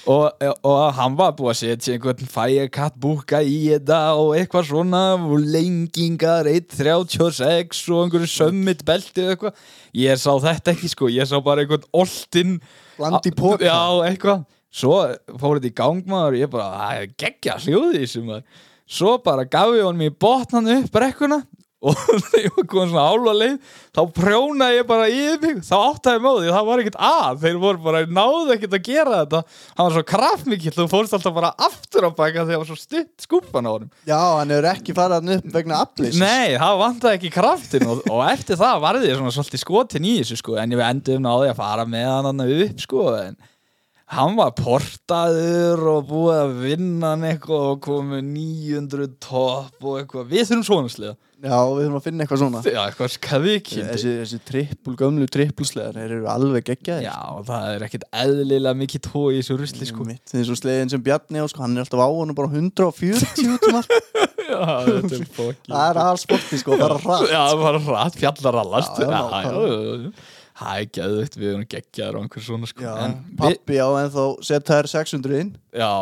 [0.02, 0.32] Og,
[0.66, 5.44] og hann var búið að setja einhvern Firecat búka í þetta og eitthvað svona og
[5.46, 9.60] lengingar 1.36 og einhverju sömmit belti eða eitthvað.
[10.02, 12.58] Ég sá þetta ekki sko, ég sá bara einhvern oltinn
[12.96, 14.42] Bland í póka já, eitthvað.
[14.74, 14.98] Svo
[15.38, 18.60] fór þetta í gangmaður og ég bara, það er geggja hljóði sem maður
[18.92, 21.42] svo bara gaf ég honum í botnan upp brekkuna
[21.82, 21.98] og
[22.30, 23.54] þegar ég komin svona álva leið
[23.92, 25.62] þá prjónaði ég bara yfir mig.
[25.66, 27.40] Þá áttaði ég móði, það var ekkert að.
[27.42, 29.40] Þeir voru bara, náðu ekkert að gera þetta.
[29.72, 32.78] Hann var svo kraftmikill, þú fórst alltaf bara aftur á baka þegar það var svo
[32.78, 33.92] stutt skúpan á honum.
[34.06, 38.22] Já, hann hefur ekki hann upp vegna aflis Nei, það vantaði ekki kraftin og, og
[38.30, 41.58] eftir það varði ég svona svolítið skotin í þessu sko, en ég endum náði að
[41.58, 43.40] fara með hann hann upp sko, en
[44.12, 50.26] hann var portaður og búið að vinna hann eitthvað og komið 900 topp og eitthvað,
[50.32, 51.14] við þurfum svona sliða.
[51.42, 52.60] Já, við þurfum að finna eitthvað svona.
[52.62, 57.08] Já, eitthvað skadvikindi Þessi, þessi trippul, gömlu trippulsleðar Þeir eru alveg geggjaðir.
[57.08, 57.16] Já,
[57.48, 60.06] það er ekkert eðlilega mikið tói í þessu rusli sko.
[60.06, 63.66] Er svo sleiðin sem Bjarni á sko, Hann er alltaf á honum bara 140 út
[63.72, 63.90] um allt
[64.52, 69.02] Já, þetta er fokki Það er aðal sporti sko, bara rætt Já, bara rætt, fjallarallast.
[69.02, 70.14] Já, já, já, já.
[70.52, 72.94] Það er geðvitt, við erum geggjaður á einhver svona sko.
[73.02, 75.52] En pappi á ennþá ZR 600 inn.
[75.72, 75.92] Já,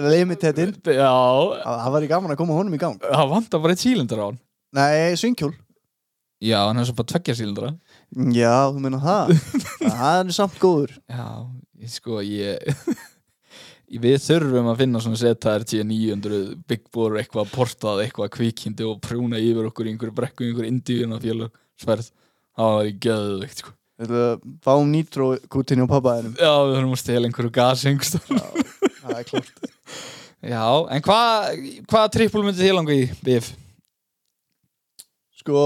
[0.00, 1.12] Limitedin já.
[1.60, 2.96] Það var í gaman að koma honum í gang.
[3.04, 4.40] Það vantar bara eitt sílindar á hann.
[4.76, 5.54] Nei, svingjól
[6.44, 7.72] Já, hann er svo bara tveggja sílindara
[8.36, 9.32] Já, þú meina það.
[9.98, 10.92] Það er samt góður.
[11.10, 11.24] Já,
[11.96, 12.82] sko, ég
[14.04, 19.40] Við þurfum að finna svona ZRT 900 Big Bore eitthvað portað, eitthvað kvikindi og prjóna
[19.40, 21.48] yfir okkur í einhverju brekku, í einhverju indíuna fjölu
[21.80, 22.10] sverð,
[22.52, 23.72] það var í geðveikt sko.
[23.72, 23.77] Þetta
[24.62, 29.64] fáum nýtró kútinni og pappaðinum Já, við þurfum að stela einhverju gasengst Það er klart.
[30.54, 30.62] Já,
[30.94, 31.48] en hvað
[31.90, 33.48] hvaða trippul myndi þið langa í, Bif?
[35.40, 35.62] Sko,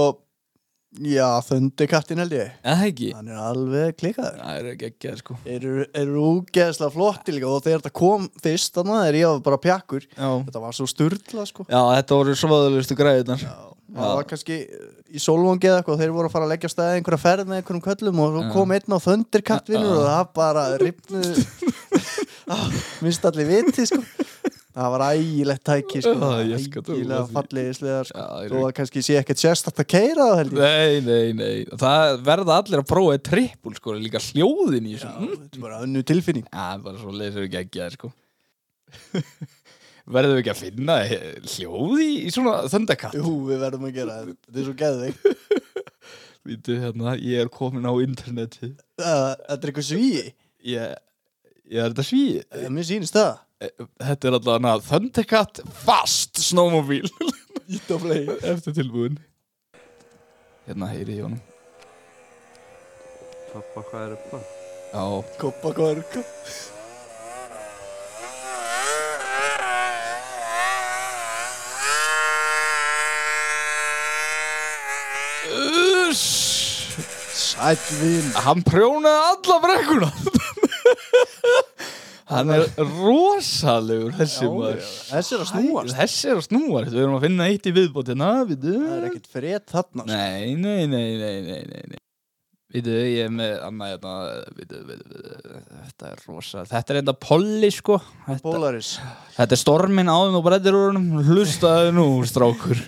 [1.05, 2.55] já, þöndikattin held ég.
[2.65, 3.09] Eða ekki?
[3.13, 7.61] Hann er alveg klikaður Það er ekki ekki, sko Eru, eru úgeðslega flotti líka og
[7.65, 11.45] þegar þetta kom fyrst þannig þegar ég var bara pjakkur Já, Þetta var svo sturla
[11.49, 11.67] sko.
[11.69, 13.53] Já þetta voru svoðalustu græðunar Já,
[13.93, 14.59] það var kannski
[15.13, 17.59] í Solvangi eða eitthvað, þeir voru að fara að leggja á staði einhverja ferð með
[17.61, 18.47] einhverjum köllum og Já.
[18.55, 19.97] kom einn á þöndirkattvinur Já.
[19.99, 21.21] og það bara ripnu
[23.03, 24.01] minnst allir viti sko.
[24.73, 26.13] Það var ægilegt tæki sko.
[26.17, 27.33] Trúa ægilega því.
[27.35, 30.63] fallegi sleðar sko þó að kannski sé ekkert sérstætt að keira það held ég.
[30.63, 31.77] Nei, nei, nei.
[31.83, 33.93] Það verða allir að prófa eitt trippul, sko.
[34.01, 36.47] Líka hljóðin í Já, þetta er bara önnu tilfinning.
[36.49, 38.13] Já, bara svo leysir ekki ekki að, sko
[40.03, 40.95] Verðum við ekki að finna
[41.53, 43.15] hljóði í svona þöndakatt?
[43.15, 45.61] Jú, við verðum að gera þetta, þetta er svo geðveik
[46.43, 50.25] Vítu, hérna, ég er komin á interneti Þetta er eitthvað svíi.
[50.73, 50.97] Ég,
[51.71, 52.23] ég er þetta sví
[52.73, 53.37] Mér sýnist það.
[54.03, 54.57] Þetta er alltaf
[54.89, 56.43] Thundercat Fast
[58.03, 59.15] flegi Eftir tilbúin.
[60.67, 61.39] Hérna heyri ég honum.
[63.53, 64.39] Pappa, hvað er upp á?
[64.93, 65.03] Já,
[65.39, 66.59] Koppa korka Uss,
[77.53, 80.09] Sætvin Hann prjónaði alla brekkuna.
[82.33, 84.79] Hann er rosalegur þessi maður.
[85.11, 88.29] Þessi er að snúast Þessi er að snúast Við erum að finna eitt í viðbótina
[88.47, 90.15] Það er ekkert frétt þarna sko.
[90.15, 91.99] Nei, nei, nei, nei, nei, nei, nei.
[92.73, 94.13] Vitu, ég er með annað hérna
[95.83, 97.99] Þetta er rosa Þetta er enda Polly, sko.
[98.25, 98.95] Þetta, Polaris.
[99.35, 100.97] Þetta er stormin áðum og brettir úr
[101.29, 102.81] Hlustaðu nú, strákur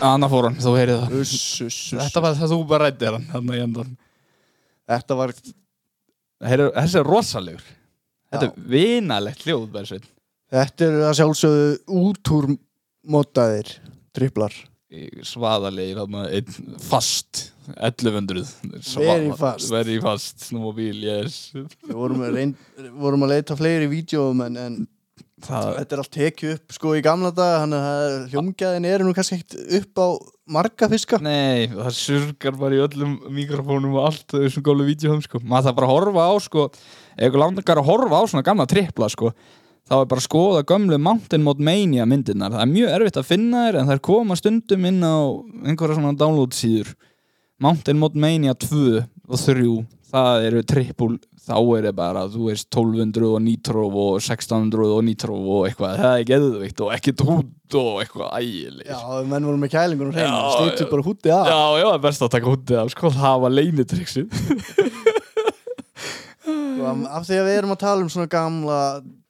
[0.00, 1.16] Anna fór hann, þú heyrið það.
[1.20, 3.90] Uss, uss, uss Þetta var það þú bara rættir hann Þannig í endan
[4.90, 5.34] Þetta var
[6.50, 7.66] Heyru, Þessi er rosalegur.
[8.32, 8.50] Þetta Já.
[8.50, 10.08] er vinalegt hljóð Bersveit
[10.50, 13.74] Þetta eru að sjálfsögðu útúrmótaðir
[14.16, 14.54] Triplar.
[15.22, 17.44] Svaðalegir þarna, einn fast
[17.76, 18.40] 1100
[18.98, 19.68] Very fast.
[19.70, 21.36] Very fast Snowmobile, yes.
[21.54, 22.64] Við vorum að, reynd,
[22.98, 24.80] vorum að leita fleiri vídjóum en, en
[25.44, 29.14] Það þetta er allt tekið upp sko í gamla daga Þannig að hljómgæðin eru nú
[29.16, 30.08] kannski ekkert upp á
[30.50, 31.20] marga fiska.
[31.22, 35.40] Nei, það surgar bara í öllum mikrofónum og allt þessum gólu vídjóðum sko.
[35.44, 36.66] maður það bara að horfa á sko,
[37.16, 39.30] ykkur langar að horfa á svona gamla trippla sko,
[39.86, 42.56] þá er bara að skoða gömlu Mountain Mod Mania myndirnar.
[42.56, 45.18] Það er mjög erfitt að finna þér en þær koma stundum inn á
[45.70, 46.92] einhverja svona download síður
[47.60, 49.70] Mountain Mod Mania 2 og 3
[50.10, 55.00] það eru trippul þá er það bara, þú veist, 1200 og nitro og 1600 og
[55.06, 58.98] nitro og eitthvað, það er geðvikt og ekki tótt og eitthvað ægileg Já,
[59.30, 61.50] menn voru með kælingunum hreinu Já, Stýttu bara hútið af.
[61.50, 64.26] Já, já, það er best að taka hundið af, sko, það var leinitryggsið.
[66.80, 68.78] Og af- því að við erum að tala um svona gamla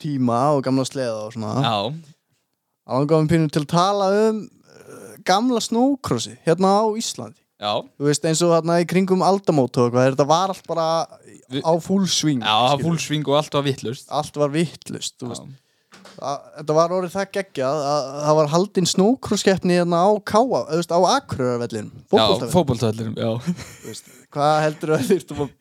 [0.00, 1.76] tíma og gamla sleða og svona Já,
[2.90, 8.24] Álangáðum pínu til að tala um uh, gamla snókrossi hérna á Íslandi já, Þú veist
[8.30, 10.86] eins og hérna í kringum aldamót og eitthvað þetta var allt bara
[11.60, 14.06] á full swing já, það fúlsving og allt var vittlust.
[14.10, 15.44] Allt var vittlust þú veist.
[15.50, 15.66] Já,
[16.20, 20.60] Að- Þetta var orðið það geggjað að að það var haldin snókrosskeppni hérna á Káa,
[20.68, 23.30] þú veist, á Akureyravellinum já fótboltöllinum, já.
[24.34, 25.52] Hvað heldur að þurftum að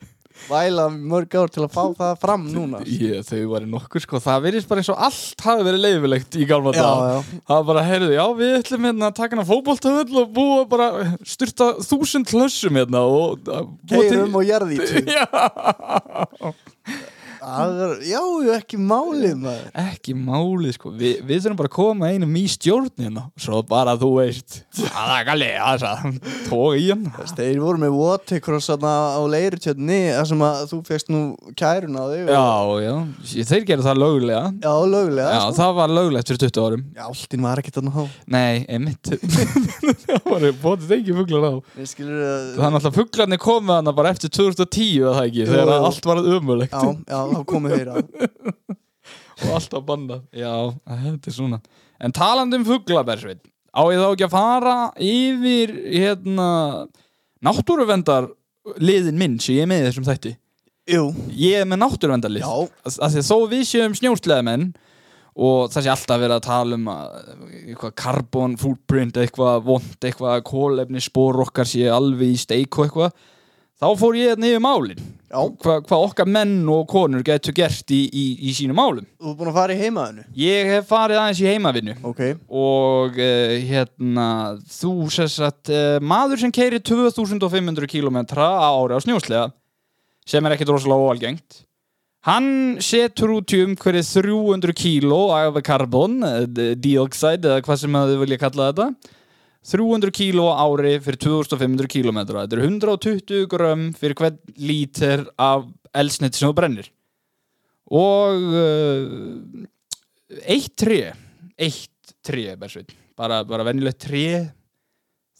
[0.48, 2.80] væla mörg ár til að fá það fram núna.
[2.86, 6.38] Ég, þau var í nokkur, sko, það verðist bara eins og allt hafi verið leifilegt
[6.40, 7.30] í Já, dag.
[7.50, 10.88] Það bara, heyrðu, já, við ætlum hérna að taka hana fótboltöðull og búa bara,
[11.26, 13.44] styrta þúsund hlössum hérna og...
[13.44, 15.04] búa til- keirum og jarðítu
[17.40, 18.20] Er- Já,
[18.56, 19.68] ekki málið maður.
[19.80, 24.10] Ekki málið, sko, Vi, við þurfum bara að koma einum í stjórnina, svo bara, þú
[24.18, 26.18] veist, það er galið, það
[26.50, 27.06] tók í hann.
[27.40, 28.76] Þeir voru með watercross á
[29.30, 31.20] leirutjötni þar sem að þú fegst nú
[31.56, 32.46] kærun á þig Já,
[32.84, 32.94] já,
[33.50, 35.56] þeir gerðu það lögulega Já, lögulega Já, sko.
[35.60, 36.84] það var lögulegt fyrir 20 árum.
[36.96, 38.18] Já, alltinn var ekkert þarna þá.
[38.26, 39.10] Nei, einmitt.
[40.10, 42.20] Það var bótið ekki fuglar á Við skilur
[43.30, 46.82] að komu þarna bara eftir 2010 var það ekki, Jú, þegar allt var ömulegt Já,
[47.10, 47.96] já, þá komið þeir á
[49.40, 50.26] og allt var bannað.
[50.36, 50.52] Já,
[51.06, 51.62] þetta er svona.
[52.00, 53.40] En talandi um fuglabersveit
[53.70, 56.46] Á ég þá ekki að fara yfir hérna
[57.44, 58.26] náttúruvendar
[58.82, 60.32] liðin minn sem ég er með þessum þætti?
[60.90, 61.04] Jú,
[61.38, 62.46] Ég er með náttúruvendarlið
[62.82, 64.72] því að þó við séum snjósleðamenn
[65.40, 67.12] og það sé alltaf verið að tala um að
[67.60, 73.28] eitthvað carbon footprint eitthvað vond, eitthvað kólefni spór okkar sé alveg í steik og eitthvað
[73.80, 75.00] þá fór ég niður málin.
[75.30, 79.06] Já, hvað hva okkar menn og konur getur gert í, í, í sínum málum.
[79.20, 81.94] Þú er búin að fara í heimaðinu ég hef farið aðeins í heimavinnu.
[82.10, 84.26] Ok, og uh, hérna
[84.74, 89.46] þú sess að uh, maður sem keiri 2500 km á ári á snjóslega
[90.26, 91.62] sem er ekkert rosalega óalgengt
[92.26, 92.50] hann
[92.84, 96.42] setur út í umhverfið 300 kíló af karbon, uh,
[96.74, 99.16] dioxide eða hvað sem þið vilja kalla þetta
[99.66, 106.40] 300 kíló ári fyrir 2500 km þetta er 120 grömm fyrir hvern lítir af elsniti
[106.40, 106.88] sem þú brennir.
[107.90, 109.66] Og uh,
[110.48, 111.10] eitt tré
[111.60, 114.50] eitt tré bara, bara venjulegt tré.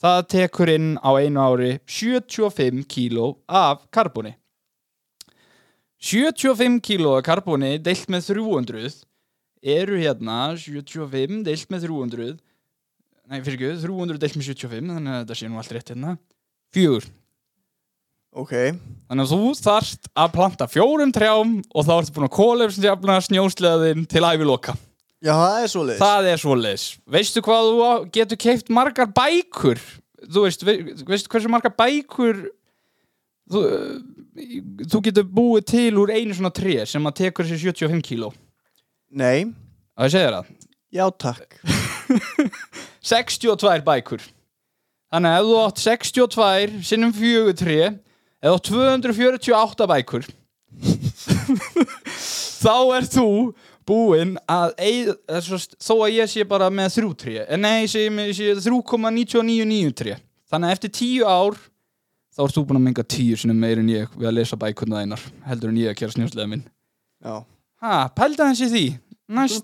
[0.01, 4.35] Það tekur inn á einu ári 75 kíló af karboni.
[6.01, 9.03] 75 kíló af karboni deilt með 300
[9.61, 12.39] eru hérna 75 deilt með 300
[13.31, 16.15] nei fyrir ekki 300 deilt með 75 þannig að þetta sé nú allt rétt hérna
[16.75, 17.07] fjögur
[18.41, 18.53] ok
[19.11, 24.05] Þannig að þú þarft að planta fjórum trjám og þá ertu búin að kólefsjafna snjósleðin
[24.07, 24.77] til æviloka.
[25.21, 26.85] Já, það er svo leiðis Það er svoleiðis.
[27.11, 29.83] Veistu hvað þú á- getur keift margar bækur?
[30.31, 32.39] Þú veist, ve- veistu hversu margar bækur
[33.51, 33.99] þú, uh,
[34.87, 38.31] þú getur búið til úr einu svona tré sem að tekur sér 75 kíló.
[39.11, 39.51] Nei,
[39.99, 40.55] Það segir það.
[40.95, 41.80] já takk
[43.13, 44.23] 62 bækur.
[45.11, 47.81] Þannig að ef þú átt 62 sinnum fjögur tré
[48.41, 50.29] eða átt 248 bækur
[52.63, 53.31] þá er þú
[53.89, 55.11] búinn að eið,
[55.83, 59.97] þó að ég sé bara með þrjú tré en nei, ég sé, ég sé 3,999
[59.99, 60.15] tré.
[60.51, 61.59] Þannig að eftir 10 ár
[62.31, 65.03] þá ert þú búinn að menga 10 sinni meir en ég við að lesa bækurna
[65.03, 66.63] þeinar heldur en ég að kera snjóslega minn
[67.21, 67.43] Já,
[67.83, 68.85] ha, pælda hans í því
[69.31, 69.63] næst,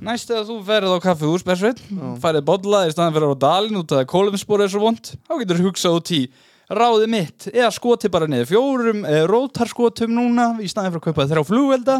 [0.00, 0.98] næst eða þú ferð á
[1.46, 1.80] Bersveit,
[2.22, 5.60] færið bolla í staðan fyrir á dalinn út að kólumspor er svo vond þá getur
[5.66, 6.22] hugsað út í
[6.68, 7.46] ráðið mitt.
[7.52, 11.98] Eða skoti bara niður fjórum eða rótarskotum núna í staðan fyrir að kaupa þrjá flugvelda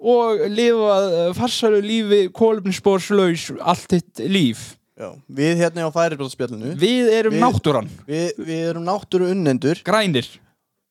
[0.00, 4.62] og lifa eh, farsælu lífi kólumsporslaus allt þitt líf.
[5.00, 10.26] Já, við hérna á færibróðspjallinu við erum Við- náttúran, við, við erum náttúru unnendur grænir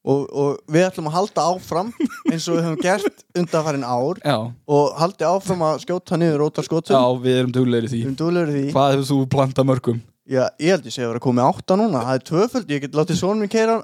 [0.05, 1.89] og, og við ætlum að halda áfram
[2.31, 6.95] eins og við höfum gert undanfærin ár já, og haldi áfram að skjóta niður rótarskotum
[6.95, 7.99] já við erum duglegri því.
[7.99, 8.71] Við erum dúlegur í því.
[8.77, 9.99] Hvað hefur þú plantað mörgum?
[10.29, 12.01] Já, ég held ég sé að vera komið átta núna.
[12.05, 13.79] Það er tvöföld, ég get látið sonum minn keira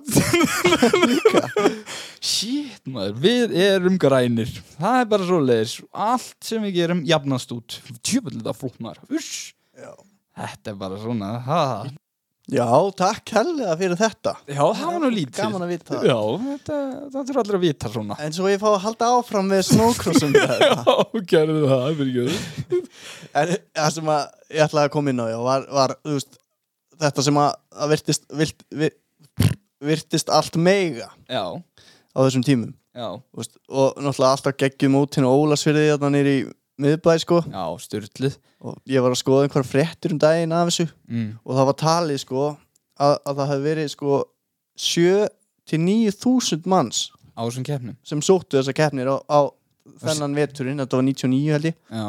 [1.10, 1.42] líka
[2.36, 4.52] Shit maður, við erum grænir.
[4.78, 7.80] Það er bara svo leiðis Allt sem við gerum jafnast út.
[8.06, 9.32] Þetta flott maður Uss.
[9.74, 9.90] Já.
[10.38, 11.66] Þetta er bara svona ha.
[12.46, 14.36] Já, takk helga fyrir þetta.
[14.46, 15.38] Já, það var nú lítið.
[15.40, 16.04] Gaman að vita það.
[16.06, 16.76] Já, þetta,
[17.16, 18.18] það er allir að vita svona.
[18.22, 20.58] En svo ég fá að halda áfram með þetta.
[20.62, 22.84] Já, gerðu það, ekki
[23.42, 24.22] En það sem að
[24.54, 26.38] ég ætlaði að koma inn á já, var, var þú veist,
[27.02, 27.50] þetta sem að,
[27.82, 28.96] að virtist, virt, vir,
[29.90, 31.44] virtist allt meiga Já,
[32.14, 32.76] á þessum tímum.
[32.96, 36.46] Já, veist, og náttúrulega alltaf geggjum út og Ólasfyrði þarna nýri í
[36.82, 37.42] miðbæ sko.
[37.48, 40.88] Já, styrlið og ég var að skoða einhverja fréttur um daginn af þessu.
[41.08, 41.30] Mm.
[41.46, 44.22] og það var talið sko að, að það hefði verið sko
[44.76, 45.28] 7
[45.70, 47.96] til 9.000 manns Á þessum keppnum?
[48.08, 49.40] sem sóttu þessa keppnir á, á
[50.04, 51.78] þennan veturinn, þetta var 99 held ég.
[51.92, 52.06] Já,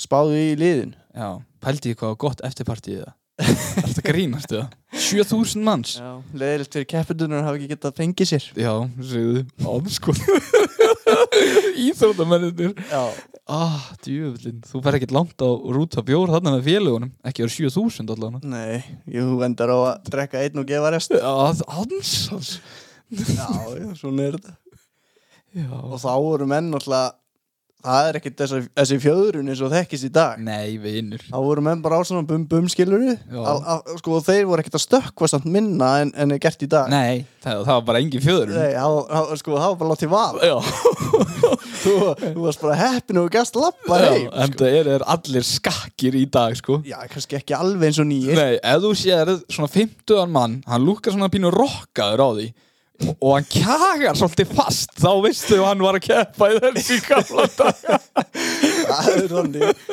[0.00, 0.94] spáðu í liðin.
[1.16, 1.28] Já,
[1.62, 4.70] pældi ég hvað gott eftirpartíð það Er þetta grínast það?
[4.96, 5.90] 7000 manns?
[6.00, 8.46] Já, leðilegt fyrir keppendunar hafa ekki getað fengið sér.
[8.56, 8.72] Já,
[9.04, 9.42] segðu.
[9.60, 10.22] Ámskot
[11.86, 12.74] Íþróttamennir
[13.46, 17.12] Ah, djöfullin, þú fer ekkert langt á rúta bjór þarna með félagunum.
[17.30, 21.14] Ekki á 7000 allan nei, jú endar á að drekka einn og gefa rest.
[21.14, 21.30] Já,
[21.78, 22.56] ansans.
[23.14, 23.46] Já,
[23.78, 24.56] já, svona er þetta.
[25.54, 25.68] Já.
[25.78, 27.14] Og þá voru menn alltaf
[27.86, 30.40] Það er ekkert þessi, þessi fjöðrun eins og þekkist í dag.
[30.42, 31.22] Nei, vinur.
[31.28, 33.14] Þá voru menn bara á svona bum bum skiluru
[34.00, 36.90] Sko þeir voru ekkert að stökkva samt minna en, en er gert í dag.
[36.90, 40.12] Nei, það, það var bara engin fjöður Nei, það það sko, það var bara látið
[40.16, 40.40] val.
[40.42, 40.56] Já,
[41.86, 46.24] Þú, þú varst bara heppin og gæst lappa heim en það er allir skakkir í
[46.32, 46.80] dag, sko.
[46.86, 50.86] Já, kannski ekki alveg eins og nýjir Nei, ef þú sér svona 50 mann Hann
[50.86, 52.48] lúkar svona pínu rokkaður á því
[53.20, 54.96] og, hann kjagar svolítið fast.
[55.00, 57.86] Þá veistu að hann var að keppa í þessi gamla dag
[58.86, 59.86] Það er þannig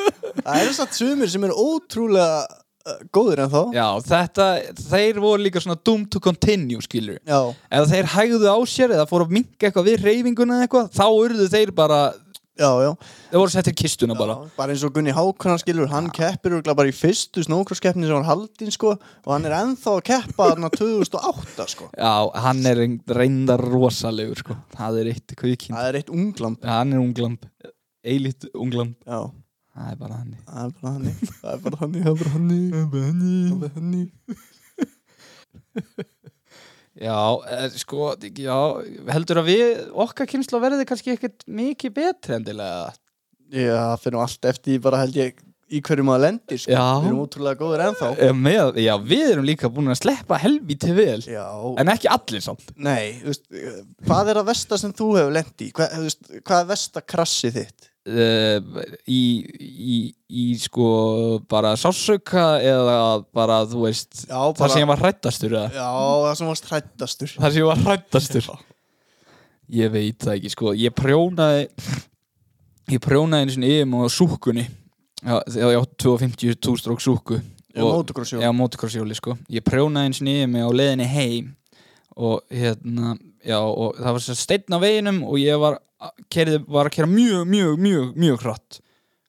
[0.44, 4.48] Það eru satt sumir sem eru ótrúlega uh, góðir en þá Já, þetta,
[4.90, 7.40] þeir voru líka svona doomed to continue, skilur Já,
[7.80, 11.06] Ef þeir hægðu á sér eða fóru að minka eitthvað við reyfinguna eða eitthvað Þá
[11.10, 12.00] urðu þeir bara,
[12.58, 12.90] já, já.
[13.30, 14.36] Þeir voru settir kistuna bara.
[14.38, 18.16] Já, bara eins og Gunni Hákonar skilur hann keppir örugglega bara í fyrstu snókrosskeppni sem
[18.18, 21.88] hann haldinn sko og hann er ennþá að keppa þarna 2008 sko.
[21.98, 22.14] Já,
[22.46, 22.82] hann er
[23.18, 24.58] reyndar rosalegur, sko.
[24.76, 27.48] Það er eitt kvikinn það er eitt unglamp Hann er unglamb,
[28.04, 28.94] eilít unglamb.
[29.06, 29.24] Já,
[29.74, 32.32] Það er bara hann það er bara hannig það er bara hannig, það er bara
[32.36, 34.08] hannig það er bara hannig
[37.04, 37.16] Já,
[37.58, 38.58] er, sko, já,
[39.12, 39.72] heldur að við,
[40.06, 42.92] okkar kynsla verði kannski ekkert mikið betri endilega
[43.54, 45.42] Já, það fyrir allt eftir bara held ég
[45.74, 46.72] í hverju maður lendir sko.
[46.74, 46.82] Já.
[47.00, 50.94] Við erum útrúlega góður ennþá Eh, með, Já, við erum líka búin að sleppa helvítið
[50.98, 51.46] vel Já,
[51.80, 53.44] En ekki allir samt nei, veist,
[54.04, 55.70] hvað er að versta sem þú hefur lendi?
[55.76, 56.08] Hvað,
[56.44, 57.90] hvað er versta krassið þitt?
[58.10, 59.22] Uh, í,
[59.60, 59.96] í,
[60.28, 60.90] í sko
[61.50, 62.98] bara sásauka eða
[63.34, 65.72] bara, þú veist Já, það sem var hrættastur eða?
[65.72, 65.88] Já,
[66.28, 68.54] það sem varst hrættastur það sem var hrættastur
[69.72, 70.72] ég veit það ekki sko.
[70.76, 71.68] Ég prjónaði
[72.92, 77.40] ég prjónaði einu sinni yfir mig á þegar ég átt 250 tústrók súkku.
[77.74, 78.40] Já, motocross, já.
[78.44, 79.38] já, motocrossjóli sko.
[79.50, 81.54] Ég prjónaði einu sinni yfir mig á leiðinni heim
[82.14, 85.78] og hérna já, og það var svo steinn á veginum og ég var,
[86.32, 88.80] kerði, var að kera mjög, mjög, mjög, mjög hratt.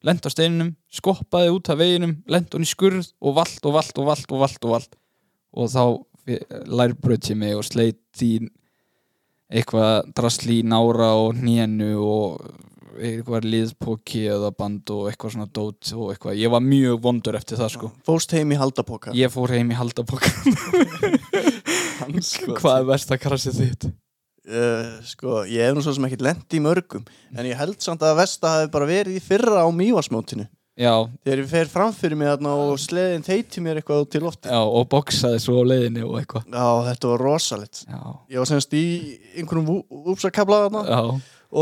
[0.05, 4.01] Lent á steininum, skoppaði út af veginum lent hún í skurð og vald og vald
[4.01, 4.99] og vald og vald og vald
[5.55, 5.83] og þá
[6.69, 8.49] lærbröt ég mig og sleit því
[9.55, 12.45] eitthvað drasli í nára og hnénu og
[12.95, 17.59] eitthvað liðpóki eða band og eitthvað svona dót og eitthvað, ég var mjög vondur eftir
[17.59, 17.91] það sko.
[18.07, 19.11] Fóst heim í haldapoka.
[19.17, 20.23] Ég fór heim í haldabók
[22.05, 23.87] hvað er verst að krassið þitt?
[24.49, 27.05] Uh, Sko, ég hef nú svo sem ekkert lendi í mörgum
[27.35, 31.47] En ég held samt að versta hafi bara verið í fyrra á mývarsmótinu Þegar ég
[31.47, 35.37] fer framfyrir mig þarna og sleðin þeiti mér eitthvað út til lofti já, og boksaði
[35.39, 36.49] svo á leiðinni og eitthvað.
[36.51, 37.83] Já, þetta var rosalegt.
[37.87, 38.01] Já,
[38.33, 38.83] Ég var semst í
[39.39, 39.69] einhverjum
[40.11, 40.99] úpsakabla þarna já,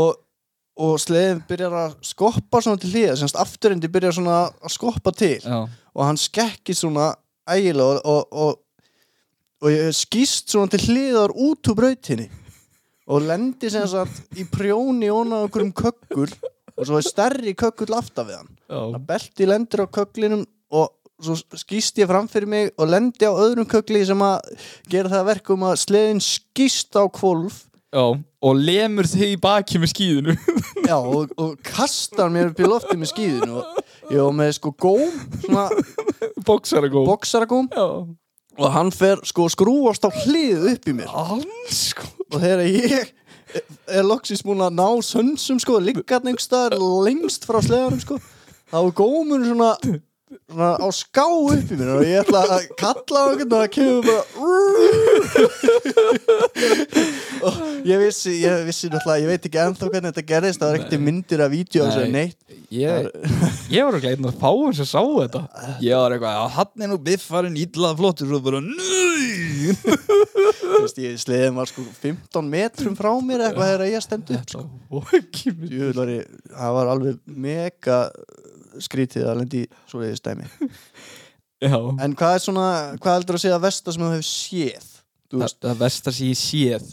[0.02, 0.18] og,
[0.82, 5.38] og sleðin byrjar að skoppa svona til hlýða semst afturendi byrjar svona að skoppa til.
[5.46, 5.60] Já,
[5.94, 7.12] og hann skekki svona
[7.46, 8.58] ægilega og, og,
[9.62, 12.26] og, skýst svona til hliðar út úr brautinni
[13.04, 16.32] og lendi sem sagt í prjóni og einhverjum kökkur
[16.74, 18.52] og svo er stærri kökkull aftan við hann.
[18.68, 20.90] Já, að belti lendir á köklinum og
[21.22, 24.56] svo skýst ég fram fyrir mig og lendi á öðrum kökli sem að
[24.90, 27.64] gera það að verkum að sleðin skýst á kvolf
[27.94, 28.06] já
[28.44, 30.34] og lemur þig í baki með skíðinu.
[30.84, 34.72] Já, og, og kastar mér upp í lofti með skýðinu og ég var með sko
[34.76, 35.14] góm
[35.46, 35.62] svona
[36.44, 37.86] boksar að góð boksaragóm já,
[38.58, 41.10] og hann fer sko skrúast á hlið upp í mér.
[41.10, 43.12] Alls sko og þegar ég
[43.86, 48.18] er loksins búin að ná sönsum sko, einhverstaðar lengst frá sleðanum sko
[48.70, 50.00] þá er gómur svona, svona
[50.54, 54.02] á ská upp í mér og ég ætla að kalla á einhvern og það kemur
[54.08, 54.24] bara
[57.44, 57.52] og
[57.84, 61.04] ég vissi ég vissi náttúrulega, ég veit ekki ennþá hvernig þetta gerðist það var ekkert
[61.04, 61.84] myndir af vídeo
[62.72, 63.08] ég,
[63.72, 65.42] ég var ekki einn að fáum sem sá þetta.
[65.84, 68.62] Ég var eitthvað, já, hann er nú biffarinn ítlað flottur og bara,
[70.80, 74.64] veist, ég sleðin var sko 15 metrum frá mér eitthvað þegar ég stendu upp sko.
[76.48, 77.98] það var alveg mega
[78.82, 80.48] skrítið að lendi svo leiðis dæmi
[81.64, 84.90] já, En hvað er svona, hvað heldur að segja að versta sem þú hefur séð?
[85.30, 86.92] Þú veist, það versta sem ég séð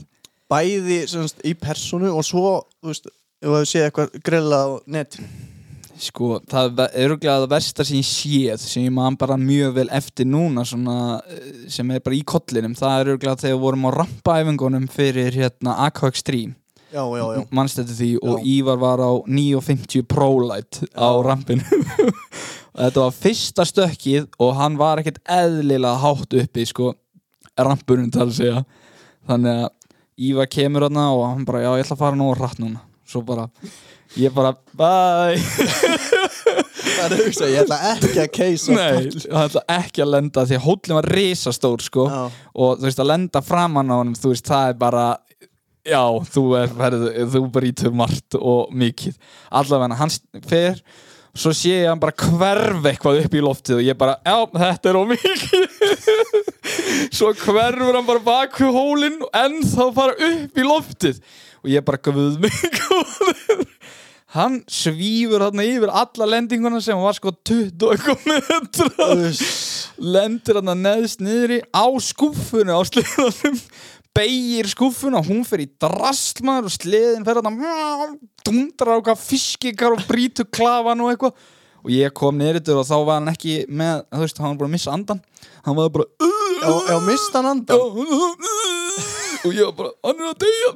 [0.52, 3.10] bæði semst, í personu og svo, þú veist,
[3.42, 5.32] þú hefur séð eitthvað grilla á netinu.
[6.02, 9.90] Sko, það er öruglega það versta sem ég séð sem ég man bara mjög vel
[9.94, 13.86] eftir núna svona, eh, sem er bara í kollinum það er öruglega þegar við vorum
[13.86, 16.61] á rampaæfingunum fyrir hérna já, já.
[17.56, 18.46] Mannstætti því og.
[18.48, 21.64] Ívar var á 950 ProLight á rampinu.
[22.72, 26.94] Og þetta var fyrsta stökkið og hann var ekkert eðlilega hátt uppi sko,
[27.60, 28.66] rampunum til að segja.
[29.30, 29.70] Þannig að
[30.22, 32.84] Ívar kemur þarna og hann bara, já ég ætla að fara nú rætt núna.
[33.10, 33.48] Svo bara,
[34.20, 35.40] ég bara bye.
[36.82, 38.76] Það er að hugsa, ég ætla ekki að keisa.
[38.76, 42.06] Nei, hann ætla ekki að lenda því að hóllin var risastór sko.
[42.12, 42.22] Já.
[42.54, 45.06] og þú veist að lenda framan á honum þú veist það er bara
[45.88, 49.18] já, þú er verið, þú brítur margt og mikið.
[49.62, 50.14] Allavega hann
[50.48, 50.82] fer
[51.32, 54.90] svo sé ég hann bara hverf eitthvað upp í loftið og ég bara, já, þetta
[54.92, 55.62] er ómikið
[57.18, 61.22] svo hverfur hann bara bak við hólinn en þá fara upp í loftið.
[61.62, 62.56] Og ég bara, guð mig
[64.32, 69.42] hann svífur hann yfir alla lendinguna sem var sko 20 og eitthvað metra Uss.
[70.00, 73.60] lendir hann neðst niðri á skúffunni á sleðanum
[74.16, 80.06] beigir skúffuna, hún fer í drastlmaður og sleðin fer hann dundrar á hvað fiskikar og
[80.10, 81.50] brýtur klafan og eitthvað.
[81.82, 84.70] Og ég kom yfir og þá var hann ekki með, þú veist, hann var bara
[84.70, 85.24] að missa andan
[85.66, 86.06] hann var bara
[86.62, 87.80] Já, já, mist hann andan.
[89.46, 90.70] Og ég var bara, hann er að deyja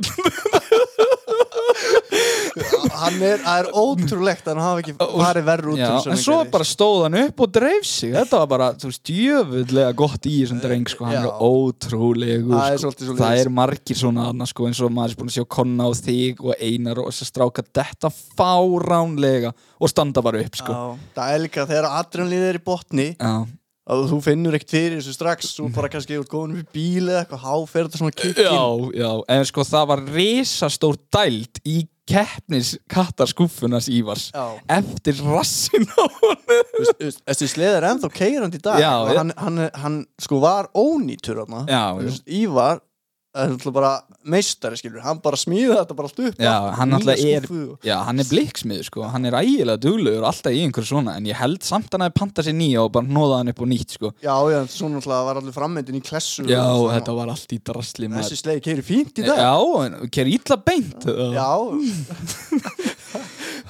[2.96, 6.38] Hann er, það er ótrúlegt að hann hafi ekki farið verður út Já, en svo
[6.54, 10.36] bara stóð hann upp og dreif sig þetta var bara, þú veist, djöfullega gott í
[10.38, 11.22] þessum dreng, sko, hann Já.
[11.26, 12.86] er ótrúlegur er sko.
[12.86, 13.24] svolítið svoleiðis.
[13.26, 15.92] það er margir svona annars, sko, eins og maður er búin að sjá konna á
[16.00, 20.82] þig og einar og þess að stráka þetta fáránlega og standa bara upp, sko Já,
[21.20, 23.36] það er líka þegar adrenalíð er í botni Já,
[23.86, 27.24] að þú finnur ekkert fyrir þessu strax þú bara kannski út góðum í bíl eða
[27.24, 28.64] eitthvað há fer þetta svona kikkin Já,
[28.98, 34.46] já, en sko það var risastór dæld í keppnis kattarskúffunas Ívars Já.
[34.78, 36.04] eftir rassin á
[37.00, 38.78] veist, þessi sleð er ennþá keirandi í dag.
[38.82, 41.64] Já, og hann, hann, hann sko var ónýtur þarna.
[41.66, 41.98] Já,
[42.30, 42.44] Þú
[43.36, 43.90] Ívar er bara
[44.32, 47.48] meistari skilur hann bara smíða þetta bara allt upp Já, hann er-
[47.84, 51.36] Já, hann er blikksmiður sko, hann er ægilega duglegur alltaf í einhverju svona en ég
[51.36, 54.14] held samt hann að panta sér nýja og bara nóða hann upp og nýtt sko.
[54.24, 56.96] Já, já, svo náttúrulega var allir frammyndin í klessu Já, og svona.
[57.00, 58.08] þetta var allt í drasli.
[58.16, 59.38] Þessi sleið keiri fínt í dag.
[59.44, 61.06] Já, ker illa beint
[61.36, 61.52] Já.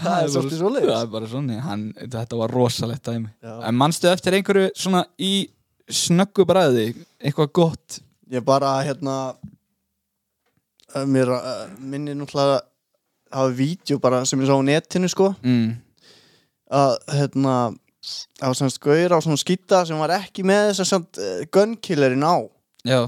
[0.05, 0.89] Það er svolítið svoleiðis.
[0.91, 3.30] Það er bara svona, hann, þetta var rosalegt dæmi.
[3.43, 3.53] Já.
[3.70, 5.32] En manstu eftir einhverju svona í
[5.89, 6.88] snöggu bræði,
[7.24, 7.99] eitthvað gott?
[8.34, 9.16] Ég bara, hérna
[11.09, 12.61] Mér uh, minni náttúrulega
[13.35, 15.31] Það var vídeo bara sem ég sá á netinu sko.
[15.43, 15.73] Mm.
[16.71, 17.55] að hérna
[18.05, 21.41] það var semst gauður á svona skýta sem var ekki með þess að samt uh,
[21.53, 22.35] gunkillerinn á.
[22.85, 22.99] Já,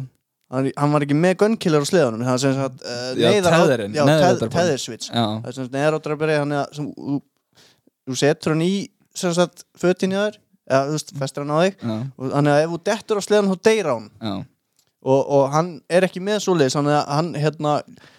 [0.54, 3.96] hann, hann var ekki með gunkiller á sleðunum það var semst að uh, Já, teðrinn,
[3.96, 4.50] já, neðráttarpari.
[4.50, 8.74] teð, teðirsvits já, það er semst neðráttaraberi hann er sem þú- setur hann í
[9.18, 11.82] semst að fötin í þær eða þú veist, festir hann á þig.
[12.18, 14.10] Og þannig að ef þú dettur á sleðan þá deyra hann.
[14.20, 14.36] Já
[15.08, 17.74] og, og hann er ekki með svoleiðis þannig að hann hérna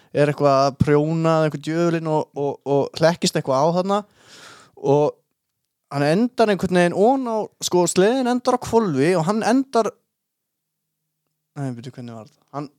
[0.09, 3.99] er eitthvað að prjóna eitthvað djöflin og, og, og hlekkist eitthvað á þarna.
[4.79, 5.19] Og
[5.93, 9.89] hann endar einhvern veginn ón á sko sleðin endar á kvolfi og hann endar
[11.57, 12.69] nei, veitu hvernig var þetta hann,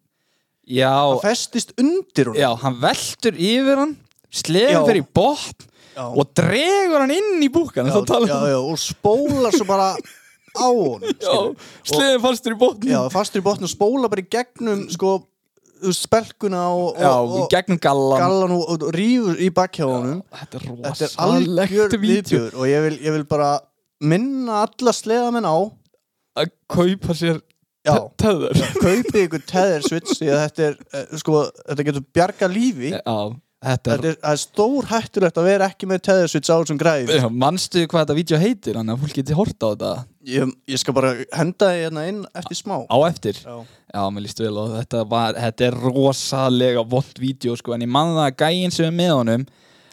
[0.95, 3.97] hann festist undir hún já, hann veltur yfir hann
[4.31, 4.85] sleðin Já.
[4.87, 9.91] fyrir botn já, og dregur hann inn í búkan já, já, og spólar svo bara
[10.57, 11.35] á hún já,
[11.89, 15.19] sleðin fastur í botn já, fastur í botn og spólar bara í gegnum sko
[15.97, 20.67] spelkuna og, já, og, og gegnum gallan gallan og, og rífur í bakkjáðunum Þetta er
[20.69, 23.55] rosalegt viðbjör og ég vil, ég vil bara
[24.01, 25.57] minna alla sleðamenn á
[26.41, 27.41] að kaupa sér
[27.81, 32.91] Já, töður kaupið ykkur því að þetta er, eh, sko, þetta getur bjarga lífi.
[32.93, 33.15] Já,
[33.61, 37.19] þetta er er, það stór hættulegt að vera ekki með teðir switch á þessum græði
[37.21, 39.93] Já, manstu hvað þetta vídeo heitir þannig að fólk geti horta á þetta?
[40.31, 42.77] Ég, ég skal bara henda því hérna inn eftir smá.
[42.89, 43.41] Á eftir?
[43.41, 43.57] Já,
[43.91, 47.91] Já, mér líst vel og þetta, var, þetta er rosalega vond vídeo sko, en ég
[47.91, 49.49] man það að gæinn sem er með honum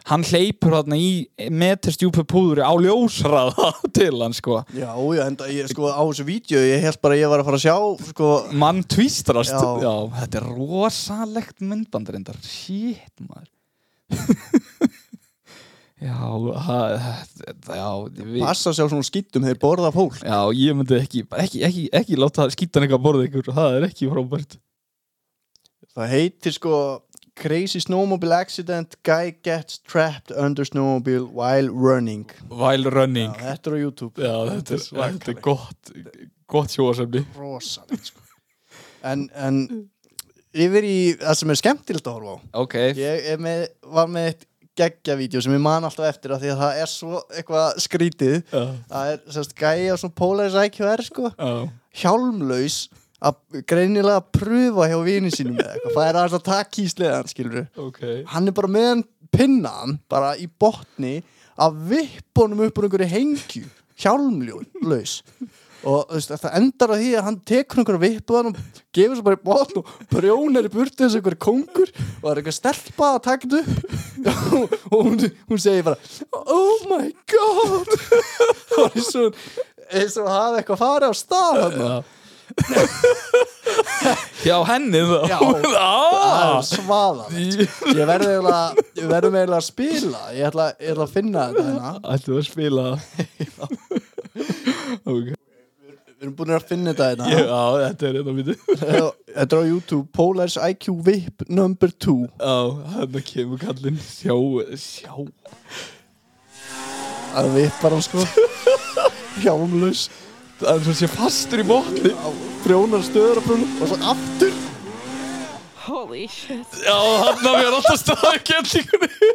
[0.07, 1.09] hann hleypur þarna í
[1.51, 4.61] meterstjúpu púðuri á ljósraða til hann sko.
[4.72, 7.49] Já, já enda, ég, sko, á þessu vídeo ég held bara að ég var að
[7.49, 9.68] fara að sjá sko, mann tvístrast Já.
[9.84, 13.49] Já, þetta er rosalegt myndbandarindar shit maður
[15.97, 16.14] Já,
[16.62, 16.91] það,
[17.74, 20.20] já, við, passa sjá svona skýttum þegar borða fólk.
[20.22, 23.78] Já, ég myndi ekki, ekki, ekki, ekki láta skýta hann eitthvað að borða ykkur, það
[23.80, 24.58] er ekki frábært.
[25.97, 26.78] Það heitir sko
[27.38, 32.30] Crazy snowmobile accident Guy gets trapped under snowmobile while running.
[32.49, 34.22] While Já, running þetta er á YouTube.
[34.22, 35.93] Já, þetta er, þetta er gott
[36.47, 38.24] gott sjóasefni rosalegt sko.
[39.03, 39.60] en, en
[40.66, 42.38] yfir í það sem er skemmtilegt að horfa á.
[42.64, 44.45] Ok, ég með, var með eitt
[44.78, 48.38] geggjavídeó sem ég man alltaf eftir af því að það er svo eitthvað skrítið.
[48.51, 51.53] Já, það er sérst gæja á svona Polaris IQR sko, já.
[51.97, 52.78] Hjálmlaus
[53.18, 57.64] að greinilega pröfa hjá vini sínum eða eitthvað, það er að taka í sleðan skilur
[57.82, 58.01] Ok.
[58.30, 59.03] Hann er bara með hann
[59.34, 61.16] pinnan bara í botni
[61.58, 63.64] að vippa honum upp úr einhverju hengju.
[63.97, 65.22] Hjálmlaus
[65.86, 68.61] og veist, það endar á því að hann tekur einhverju vippuðan og
[68.97, 72.41] gefur svo bara í botn og prjónar í burtu þessu einhverju kongur og það er
[72.41, 74.05] eitthvað stelpa að taka þetta upp.
[74.97, 75.19] Og hún,
[75.51, 75.97] hún segir bara
[76.49, 77.91] oh my god.
[78.80, 79.41] Og eins og
[79.93, 81.97] eins og hafa eitthvað farið á stað þarna.
[84.47, 85.17] Já, henni þá.
[85.30, 85.39] Já.
[85.61, 90.21] það Já er svaðan ég verði eiginlega að spila.
[90.34, 91.97] Ég ætla, ég ætla að finna þetta hérna.
[92.15, 92.88] Ættu að spila.
[95.07, 95.36] Ok
[96.18, 97.28] Við erum búin að finna þetta hérna.
[97.30, 98.53] Já, þetta er þetta mínu
[99.38, 102.55] Þetta er á YouTube Polaris IQ VIP number 2 Já,
[102.95, 103.99] hann kemur kallinn.
[104.01, 104.34] Sjá,
[104.82, 105.11] sjá.
[107.36, 108.26] Það vippar hann sko.
[109.43, 110.07] Hjámlaus
[110.57, 112.15] Það er svo sé fastur í botni.
[112.65, 114.57] Brjónar stöður að Og svo aftur
[115.88, 116.65] Holy shit.
[116.83, 119.29] Já, hann að vera alltaf staðið kellingunni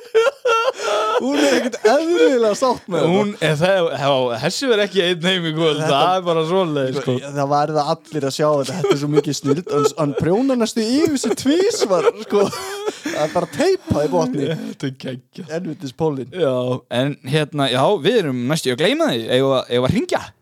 [1.23, 4.11] Hún er ekkert eðlilega sátt með Hún, er það, já,
[4.43, 7.15] þessi verð ekki einn heim í kvöld Þetta- Það er bara svoleið, sko.
[7.17, 9.73] Þetta Það væri það allir að sjá þetta Þetta er svo mikið snild
[10.03, 12.45] Hann, brjónar næstu yfir sér tvísvar sko.
[13.07, 14.51] Það er bara teipað í botni.
[14.53, 16.55] Þetta er geggja Elvitis Pólin Já,
[17.01, 20.29] en hérna, já, við erum næstu að gleyma því Eða að ringja Eigum við að
[20.29, 20.42] eigum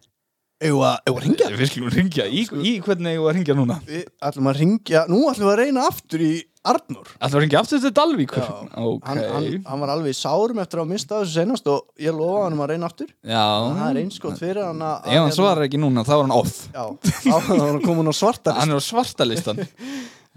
[0.60, 1.48] við að ringja?
[1.56, 3.76] Við skulum ringja, í, í hvernig við að ringja núna?
[3.88, 6.32] Við ætlum að ringja, nú ætlum við að reyna aftur í
[6.70, 8.44] Arnur Ætlum við að ringja aftur til Dalvíkur?
[8.44, 8.68] Já.
[8.84, 12.42] Ok hann, hann, hann var alveg sárum eftir að mista þessu senast og ég lofa
[12.44, 15.64] hann um að reyna aftur Já Það er einskott fyrir hann að Ef hann svarar
[15.64, 16.84] ekki núna, þá er hann off Já,
[17.24, 19.64] þá er hann komin á svarta Hann er á svarta listan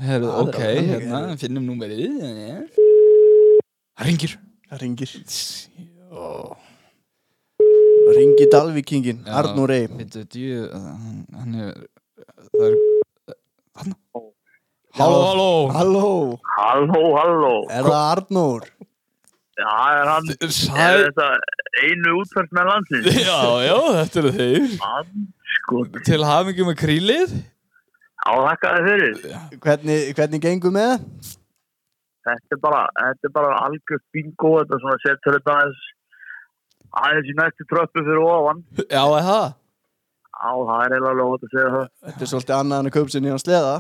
[0.03, 2.07] Herru, er ok, hérna, finnum númerið
[3.99, 4.39] Það ringir
[8.03, 9.33] Ringi Dalvíkingin, Já.
[9.39, 11.53] Arnur Ey Veitu, djú, hann, hann
[12.53, 12.75] Það
[13.79, 13.93] Hann
[14.93, 16.07] Halló, halló Halló,
[16.57, 17.53] Halló, halló.
[17.73, 18.67] er það Arnur?
[19.57, 21.27] Já, er hann, er þetta
[21.85, 23.07] einu útferð með landsins?
[23.29, 24.67] Já, já, þetta eru þeir
[25.57, 27.35] sko, Til hafingjum með krílið
[28.23, 29.17] áhakkaði fyrir.
[29.63, 31.01] Hvernig, hvernig gengum með?
[32.23, 35.55] Þetta er bara, þetta er bara algjörð bingo, þetta er svona setur þetta
[37.01, 38.59] aðeins, í næstu tröppu fyrir ofan.
[38.85, 39.47] Já, er það?
[40.43, 41.87] Já, það er eiginlega lót að segja það.
[42.07, 43.75] Þetta er svolítið annað en að kaup sér nýjan sleða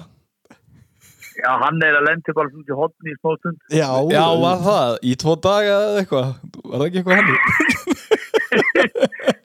[1.33, 3.57] Já, hann er að lendi bara svona til hotni í smá stund.
[3.73, 4.91] Já, Já, var það?
[5.01, 6.29] Í tvo daga eða eitthvað?
[6.61, 7.33] Var það ekki eitthvað hann?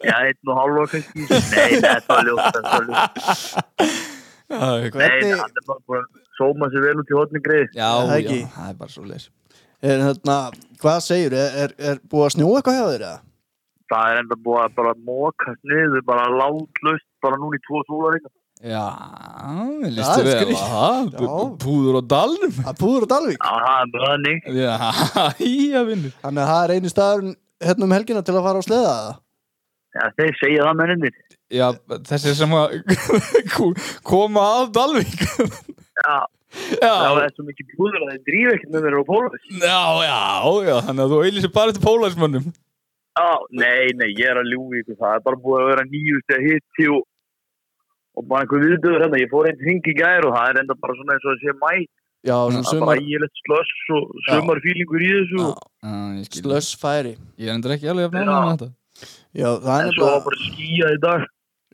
[0.08, 1.20] Já, einn og hálfa kannski.
[1.24, 2.52] Nei, þetta var ljótt,
[4.48, 6.06] Nei, Hvernig- hann er bara búin að
[6.38, 7.68] sóma sér vel út í hotni greið.
[7.76, 9.24] já, Það er já, það er bara svo leis
[9.82, 10.36] er, hérna,
[10.80, 13.02] Hvað segir, er, er, er búið að snjóa eitthvað hjá þér?
[13.08, 13.18] eða?
[13.88, 18.32] Það er enda búið að bara mókast niður, bara látlust, bara núna í tvo sólaringar.
[18.58, 18.82] Já,
[19.78, 21.36] við Það listu vel skrýt- að það Já.
[21.62, 23.10] Púður dalnum Að púður og
[23.46, 24.38] það er bara þannig.
[26.24, 27.28] Að það er einu staður
[27.68, 29.14] hérna um helgina til að fara á sleða eða?
[29.98, 31.14] Já, þeir segja það menninir.
[31.48, 31.66] Já,
[32.10, 32.74] þessi sem að
[34.10, 36.16] koma af Dalvík Já,
[36.82, 39.46] Já, það er svo mikið búður að þeir drífa ekkert með mér á pólvis.
[39.62, 40.18] já, já,
[40.68, 42.46] já Þannig að þú auðlýsir bara til pólæsmönnum
[43.18, 43.26] Já,
[43.58, 44.96] nei, nei, ég er að ljúi ykkur.
[45.00, 47.00] Það er bara búið að vera nýjust að hitti og,
[48.18, 49.20] og bara einhver viðdöður hérna.
[49.24, 51.42] Ég fór einn hring í gær og það er enda bara svona eins og að
[51.42, 51.72] sé mæ.
[52.28, 55.38] Já, svona Það er sumar bara ígilegt slöss og sumarfílingur í þessu.
[55.48, 58.24] og- Já, ég skil slöss færi Ég er endur ekki alveg að Já.
[58.26, 58.70] náða með þetta
[59.38, 61.26] Já, það er En svo var nefnilega bara skýjað í dag.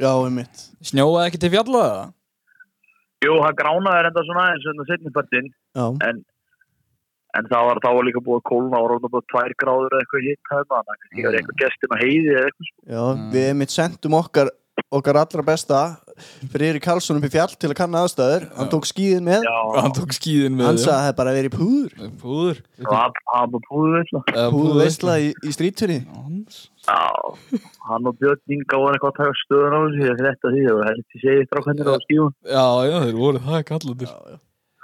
[0.05, 2.13] Já, um mitt Snjóaði ekki til fjalla það?
[3.25, 5.49] Jú, það gránaði enda svona eins og þetta setnipartinn.
[5.75, 6.25] Já, En,
[7.39, 10.05] en það var, það var líka búið að kólna og ráðna bara tvær gráður eða
[10.05, 10.83] eitthvað hitt hefna.
[10.85, 12.69] Þannig að kannski var eitthvað gestin að heiði eða eitthvað.
[12.69, 12.79] sko.
[12.95, 13.31] já Mm.
[13.35, 14.53] við mitt sendum okkar
[14.95, 15.81] okkar allra besta
[16.53, 19.95] fyrir Karlsson upp í fjall til að kanna aðstæður hann tók skíðin með, Já, Hann
[19.95, 23.15] tók skíðin með hann sagði að það hefði bara verið púður Púður það var
[23.55, 24.23] bara púðu veitla.
[24.35, 26.59] Eða púður veistla í, í Hans.
[26.85, 27.01] Já,
[27.89, 30.83] hann og Björn Inga voru eitthvað að taka stöðun á þessu ég þetta því og
[30.89, 34.39] helst ég segi strákvæmdur á skífun Já, já, þeir voru það kallandir já.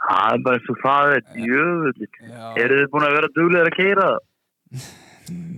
[0.06, 2.44] Það er bara eins og það er djöfullit Já.
[2.64, 4.90] eru þið búin að vera duglegir að keira það?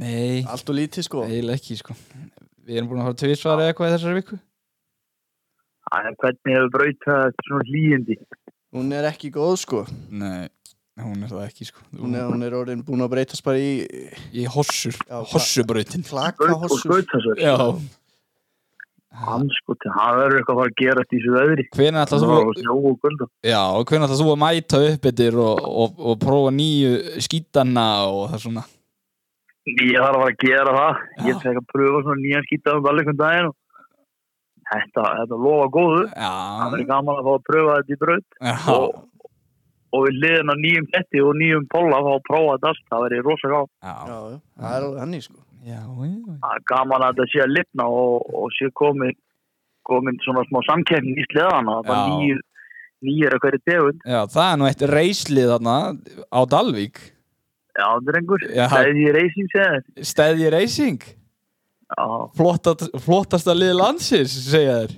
[0.02, 1.22] Nei, allt og lítið sko.
[1.28, 1.94] Eiginlega ekki sko.
[2.62, 4.38] Við erum búin að fara tvísvar eða eitthvað í þessari viku.
[5.92, 8.16] Það er hvernig hefur braut það svona hlýjindi
[8.72, 9.82] hún er ekki góð sko.
[10.08, 10.48] Nei,
[11.02, 11.82] hún er það ekki sko.
[12.00, 13.72] Hún er, hún er orðin búin að breytast bara í
[14.32, 14.96] Í hossur,
[15.32, 16.04] hossubrautin.
[16.08, 17.56] Braut klaka hossur skautasver Já
[19.12, 21.22] Hann sko, það verður eitthvað að fara að gera þetta í
[22.08, 25.66] Það þú var snjó og gulda Já, hvenær ætlar þú að mæta upp yfir og,
[25.68, 26.92] og, og prófa nýju
[27.26, 28.64] skítana og það svona?
[29.68, 31.02] Ég þarf að fara að gera það.
[31.18, 31.26] Já.
[31.28, 33.58] Ég fekk að pröfa svona nýjan skýta um alveg daginn og
[34.72, 36.02] Þetta, þetta lofa góðu.
[36.12, 38.36] Það Já, verður gaman að fá að pröfa þetta í braut.
[38.38, 39.32] Já, og,
[39.92, 42.84] og við liðin á nýjum ketti og nýjum polla að fá að prófa þetta allt,
[42.92, 45.40] það verður rosa gáð já, já, já, það er alveg henni sko.
[45.62, 49.14] Það er gaman að þetta sé að lifna og, og sé komin
[49.86, 51.80] komin svona smá samkeppni í sleðana.
[51.86, 52.42] Það nýjir
[53.02, 54.04] nýjir að hverju tegund.
[54.06, 55.76] Já, það er nú eitt reyslið þarna
[56.30, 57.00] á Dalvík.
[57.72, 58.42] Já, drengur,
[59.00, 60.50] því racing segir Stæði
[62.36, 64.94] Flottat, Flottasta lið landsins, segja þér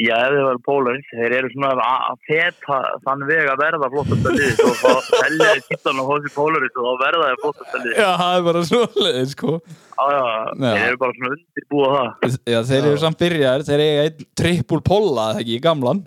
[0.00, 3.90] já, ef þið verður pólarins þeir eru svona að að feta þann veg að verða
[3.92, 4.88] flottasta lið og þá
[5.24, 8.46] helja þið kittan og hósi pólarins og þá verða þið flottasta lið Já, það er
[8.48, 9.52] bara svoleið, sko.
[9.94, 10.24] Já, já,
[10.64, 12.40] þeir eru bara svona undirbúa það.
[12.54, 16.02] Já, þeir eru samt byrjar, þeir eiga einn trippul polla, það ekki, í gamlan?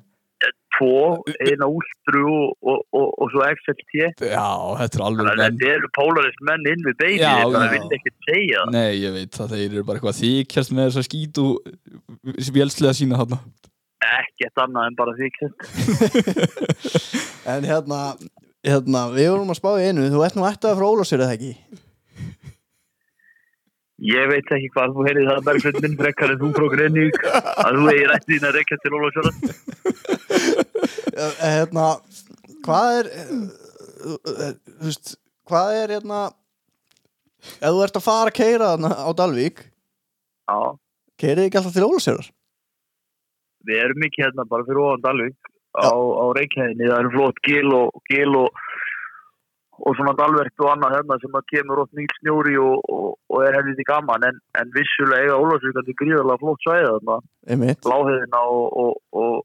[0.77, 3.95] Tvo, eina úlstru og, og, og, og svo XLT
[4.29, 4.43] Já,
[4.77, 8.65] þetta er alveg að þetta eru pólarist menn inn við Já, það vil ekki segja.
[8.75, 10.19] Nei, ég veit það, þeir eru bara eitthvað
[13.97, 15.29] Ekkert annað en bara því
[17.53, 18.01] en hérna,
[18.67, 20.05] hérna við vorum að spá í einu.
[20.13, 21.53] Þú ert nú ættað frá Ólafsir eða ekki?
[24.07, 27.79] Ég veit ekki hvað þú heyrið það Bergfinn minn frekkar en þú frá Grenník að
[27.79, 29.31] þú eigir ætti þín að rekja til Ólafsjóra.
[31.17, 31.95] Eh, hérna,
[32.65, 33.29] hvað er eh,
[34.13, 35.15] eh, þú veist,
[35.49, 36.19] hvað er hérna
[37.57, 40.59] ef þú ert að fara að keira á Dalvík Já,
[41.17, 42.29] keirið ekki alltaf til Ólafsir
[43.67, 47.73] við erum mikið hérna bara fyrir ofan Dalvík á, á Reykjavíðinni, það eru flott gil
[47.75, 48.61] og, gil og,
[49.83, 53.45] og svona Dalvert og annað hérna sem að kemur ótt nýl snjóri og, og, og
[53.45, 54.25] er helviti gaman.
[54.29, 57.19] En, en vissulega eiga Ólafsvíkandi gríðarlega flott svæði þarna,
[57.91, 59.37] láhiðina og, og, og,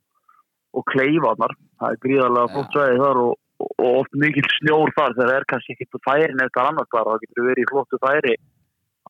[0.73, 5.19] og kleifarnar, það er gríðarlega flott svæði þar og, og oft mikil snjór þar.
[5.19, 8.37] Þegar það er kannski ekki færin eitthvað annars þar, það getur verið í flottu færi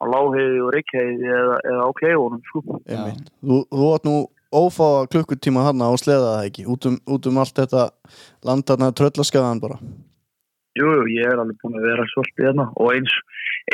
[0.03, 2.79] á láhiði og reykjaði eða, eða á kleifunum sko.
[3.47, 4.17] Þú átt nú
[4.53, 7.89] ófáa klukkutíma hann á sleða það ekki út um, út um allt þetta
[8.47, 9.79] landarna tröllaskaðan bara
[10.73, 13.13] Jú, jú, ég er alveg búin að vera svolítið hérna og eins,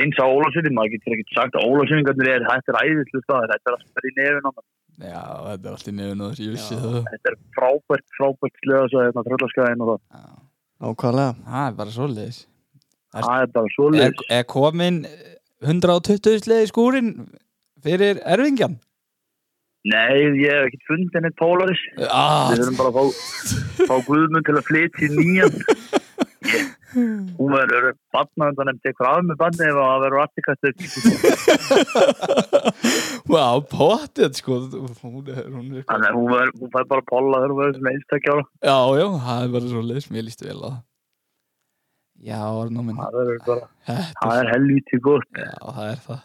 [0.03, 3.71] eins á Ólafsvíðin, maður getur ekkert sagt að Ólafsvíðingarnir er, þetta er æðislu staðir, þetta
[3.71, 4.67] er alltaf í nefn á maður.
[4.99, 9.93] Já, þetta er allt í nefn og Þetta er frábært, frábært sleðasvæði hérna tröllaskæðin og
[9.93, 10.03] það.
[10.19, 10.27] Já,
[10.79, 12.41] Nákvæmlega Það er bara svoleiðis
[13.15, 14.27] Það er bara Er, svolítið.
[14.41, 14.99] er komin
[15.63, 17.15] 120 sleið í skúrin
[17.87, 18.75] fyrir erfingjan?
[19.85, 21.83] Nei, ég hef ekkert fundið neitt Polaris.
[22.11, 23.05] Ah, Við þurfum bara að fá,
[23.89, 25.55] fá Guðmund til að flytja í nýjan.
[27.39, 30.63] Hún verður batnað undan nefndi eitthvað af með batnið ef það verður aftikast
[33.29, 37.53] Vá, potið sko Hún er, hún er Þannig hún, verður- hún fær bara polla þegar
[37.53, 38.45] hún verður sem einstakja ára.
[38.65, 40.71] Já, já, það er bara svoleiðis Mér líst vel á
[42.19, 45.29] Já, minn Það það er helvítið gott.
[45.39, 46.21] Já, það er það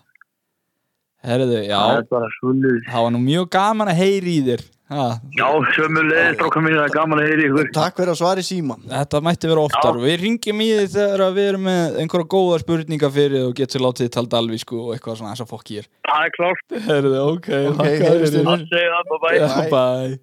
[1.23, 1.79] Herðu, já,
[2.11, 4.63] Það er var nú mjög gaman að heyri í þér.
[4.93, 5.03] Ha,
[5.33, 7.69] Já, sömulegis stráka mín, það er gaman að heyri ykkur.
[7.73, 9.95] Takk fyrir að svara í síman Þetta mætti vera oftar.
[10.03, 13.85] Við ringjum í þið þegar að við erum með einhverja góða spurningar fyrir og getur
[13.85, 16.77] látið þið tala dalvísku og eitthvað svona eins og fokk ég er Það er klárt.
[16.89, 18.43] Herðu, ok, Ok, þakka heyrðist þér.
[18.43, 18.51] þér.
[18.51, 19.33] Það segir það, bye bye.
[19.39, 20.19] Já, bye.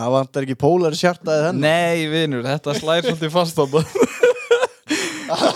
[0.00, 3.94] Það vantar ekki pólari sjartaði þennan Nei, vinur, þetta slæðir svolítið fast á það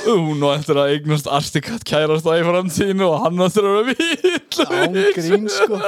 [0.04, 4.34] Hún og eftir að eignast Arstikat kærast það í framtíðinu og hann að vera vill.
[4.64, 5.80] Án grín sko.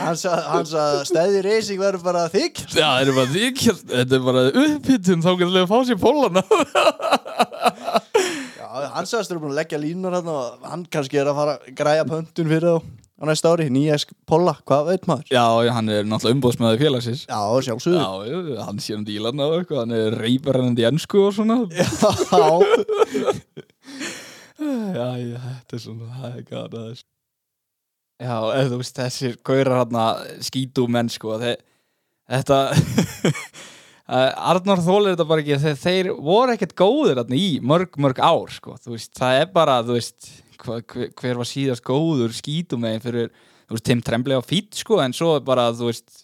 [0.00, 3.46] Hann sagði stæði reysing verður bara þykk Já, það er bara því
[3.92, 6.42] Þetta er bara upphittun þá getur við að fá sér pólana
[8.58, 11.56] Já, hann sagðist þurfa búin að leggja línur hann og hann kannski er að fara
[11.56, 13.96] að græja pöntun fyrir þá á næsta ári, nýja
[14.28, 15.32] polla, hvað veit maður?
[15.32, 17.24] Já, hann er náttúrulega umbóðsmaður félagsins.
[17.24, 18.02] Já, sjálfsögðu.
[18.52, 21.62] Já, hann sé um dílan og eitthvað Hann er reyparennandi í ennsku og svona.
[21.74, 22.52] Já,
[24.94, 27.04] Já, já, þetta er svona, það er gana þess
[28.22, 29.96] Já, eða þú veist, þessir gaurar hann
[30.46, 31.58] skítu menn, sko þeir,
[32.30, 32.58] Þetta
[34.52, 38.52] Arnar þólir þetta bara ekki þeir, þeir voru ekkert góðir hann í mörg, mörg ár,
[38.54, 40.30] sko Þú veist, það er bara, þú veist
[40.66, 43.32] hva, hver, hver var síðast góður skítu megin fyrir,
[43.68, 46.22] þú veist, Tim Tremblay á fít, sko En svo bara, þú veist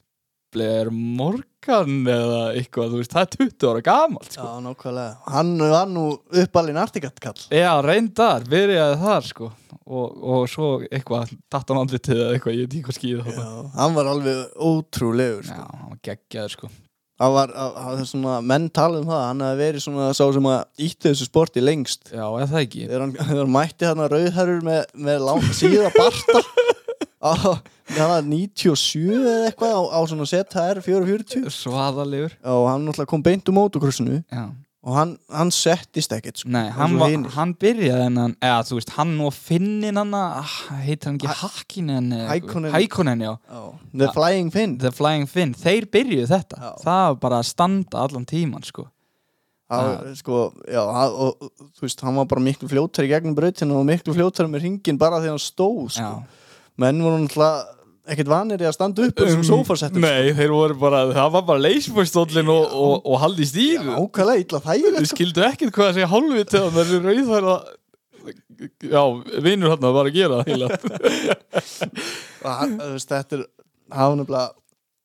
[0.50, 4.46] Blair Morgan eða eitthvað, þú veist, það er 20 ára gamalt, sko.
[4.48, 5.12] Já, nákvæmlega.
[5.30, 6.04] Hann var nú
[6.42, 9.50] uppalinn artikatkall Já, reyndar, byrjaði þar sko
[9.90, 13.24] og, og svo eitthvað datt hann andlitið eða eitthvað, ég veit ekki hvað skýði Já,
[13.30, 13.46] þetta
[13.78, 15.68] hann var alveg ótrúlegur Já, sko.
[15.70, 16.72] hann var geggjaður sko
[17.20, 20.48] hann var, það er svona, menn tala um það hann hefði verið svona sá sem
[20.50, 22.08] að ítti þessu sporti lengst.
[22.14, 22.86] Já, eða það ekki?
[22.86, 26.42] Þegar hann, hann mætti hann að rauðherrur með, með lang, síða barta
[27.30, 27.32] á,
[27.90, 32.36] það var 97 eða eitthvað á, á svona ZR 440 Svaðalegur.
[32.56, 34.44] Og hann náttúrulega kom beint um mótokrossinu Já,
[34.80, 38.78] og hann, hann settist ekkert sko, nei, hann, var, hann byrjaði en hann, eða þú
[38.78, 40.54] veist, hann og Finnin hann ah,
[40.86, 42.06] heitir hann ekki Hakkinen.
[42.72, 43.34] Hækkonen, já.
[43.36, 43.60] Já,
[43.92, 44.78] The Flying Finn.
[44.80, 46.62] The Flying Finn, þeir byrjuðu þetta.
[46.64, 46.70] Já.
[46.86, 48.86] það var bara að standa allan tíman sko.
[49.70, 53.76] Það, sko, já, hann, og, þú veist, hann var bara miklu fljótar í gegnum brautinu
[53.82, 56.14] og miklu fljótar með ringin bara þegar hann stóð sko.
[56.80, 57.79] Menn voru náttúrulega
[58.14, 61.44] ekkert vanir í að standa upp þessum sofasettum Um, Nei, þeir voru bara, það var
[61.50, 64.60] bara leysbórstóllin og, og, og haldi í stígu ákvæðlega illa
[65.00, 65.16] Þið sko.
[65.16, 67.58] skildu ekkert hvað að segja hálfvit þegar þessi rauðhæra
[68.84, 69.02] Já,
[69.40, 70.40] vinur hann var að gera.
[72.44, 73.44] Og hann, þú veist, þetta er
[74.20, 74.50] nefnilega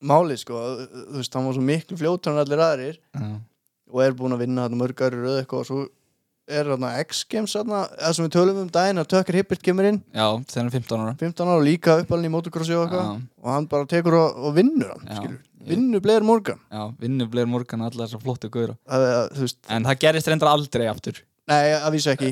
[0.06, 2.98] máli sko, þú veist, hann var svo miklu fljótar en allir aðrir
[3.96, 5.80] og er búin að vinna hann mörg aðrir röð eitthvað og svo
[6.48, 10.00] er hann X-Games þarna, eða sem við tölum um daginn að Tökkar Hibbert kemur inn.
[10.14, 11.18] Já, þegar hann er 15 ára.
[11.24, 13.26] 15 ára og líka uppalinn í motocrossi og eitthvað.
[13.44, 16.60] Og hann bara tekur og, og vinnur hann vinnur Blair Morgan.
[16.72, 21.24] Já, vinnu Blair Morgan allar þessar flottu það, veist, En það gerist reyndar aldrei aftur.
[21.50, 22.32] Nei, að vísa ekki.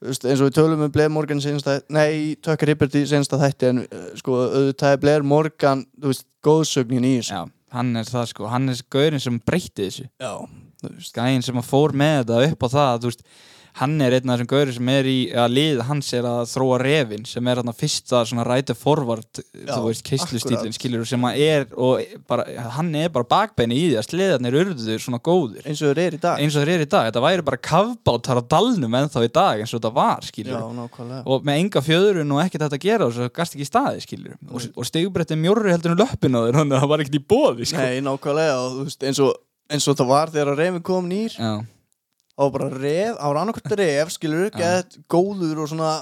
[0.00, 3.34] Veist, eins og við tölum um Blair Morgan senast að, nei, Tökkar Hibbert í senast
[3.36, 7.36] að þætti en uh, sko, auðvitað er Blair Morgan þú veist, góðsögnin í þessu.
[7.36, 7.42] Já,
[7.76, 10.08] hann er það sko Hann er gauðin sem breytti þessu.
[10.22, 10.32] Já,
[11.16, 13.28] Gæin sem að fór með þetta upp á það veist,
[13.76, 16.76] hann er einn af þessum gauri sem er í að lið hans er að þróa
[16.80, 18.76] refin sem er þarna fyrsta svona ræta
[20.06, 20.76] keislustílinn akkurat.
[20.78, 22.46] skilur sem að er og bara,
[22.78, 25.66] hann er bara bakbeini í því að sleðarnir urðu svona góðir.
[25.68, 26.40] Eins og þeir eru í dag.
[26.40, 29.60] Eins og þeir eru í dag, þetta væri bara kafbátar á dalnum ennþá í dag
[29.60, 31.22] eins og þetta var skilur Já, nákvæmlega.
[31.26, 34.06] Og með enga fjöðrun og ekkert þetta að gera og svo gast ekki í staði
[34.06, 37.68] skilur og, og stigbretti mjórri heldur en löppin á þeir það var ekkert í bóði
[37.68, 37.82] sko.
[37.84, 39.36] Nei, nákvæmlega og veist, eins og,
[39.72, 41.34] eins og það var þegar að reyfin kom nýr.
[41.36, 41.54] Já,
[42.36, 45.92] var bara það var annarkvæmt ref, skilur, gett góður og svona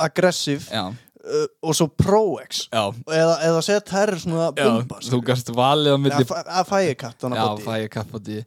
[0.00, 5.52] aggressiv já, uh, og svo Pro-X já, eða, eða set herr svona bumba þú gast
[5.54, 8.42] valið á milli að fæði katt þannig Já, að fæ ég kappati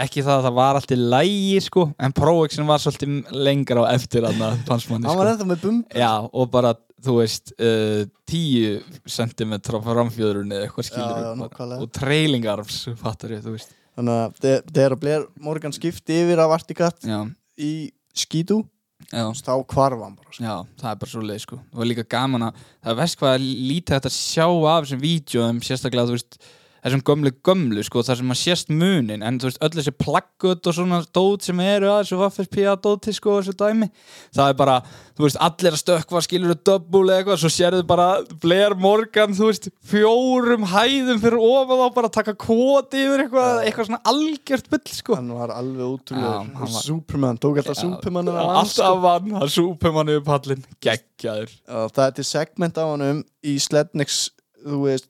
[0.00, 4.24] ekki það að það var alltaf lægi sko, en Pro-Exin var svolítið lengra á eftir
[4.28, 5.34] hann að pansmanni hann var sko.
[5.34, 5.98] ennþá með bumbu.
[5.98, 6.70] Já, og bara,
[7.02, 13.34] þú veist uh, 10 cm frá framfjöðrunni eða eitthvað skilur Já, já, og trailingarms, fattar
[13.34, 17.20] ég, þú veist þannig að þe- þegar að Blair Morgan skipti yfir af Articat Já,
[17.58, 17.72] í
[18.16, 18.62] skítu
[19.10, 20.44] þá hvarf hann bara sko.
[20.44, 23.34] Já, það er bara svo leið sko og líka gaman að það er vest hvað
[23.38, 26.38] að lítið þetta sjá af þessum vídjóum sérstaklega þú veist
[26.84, 30.70] þessum gömlu gömlu sko þar sem maður sést munin en þú veist öll þessi plaggut
[30.70, 32.50] og svona dót sem eru að þessu Waffles
[32.84, 33.90] dóti sko og þessu dæmi
[34.36, 34.76] það er bara
[35.16, 38.08] þú veist allir að stökkva skilur double eða eitthvað svo sérðu bara
[38.42, 43.60] Blair Morgan þú veist fjórum hæðum fyrir ofan þá bara að taka kvoti yfir eitthvað
[43.66, 45.18] eitthvað svona algjört bull sko.
[45.18, 50.24] Hann var alveg útrúlega var- Superman, tók alltaf Superman Já, alltaf vann, hann súpumann yfir
[50.24, 51.50] pallin geggjaður.
[51.68, 54.30] Það er til segment á hann í Slednex
[54.64, 55.08] þú veist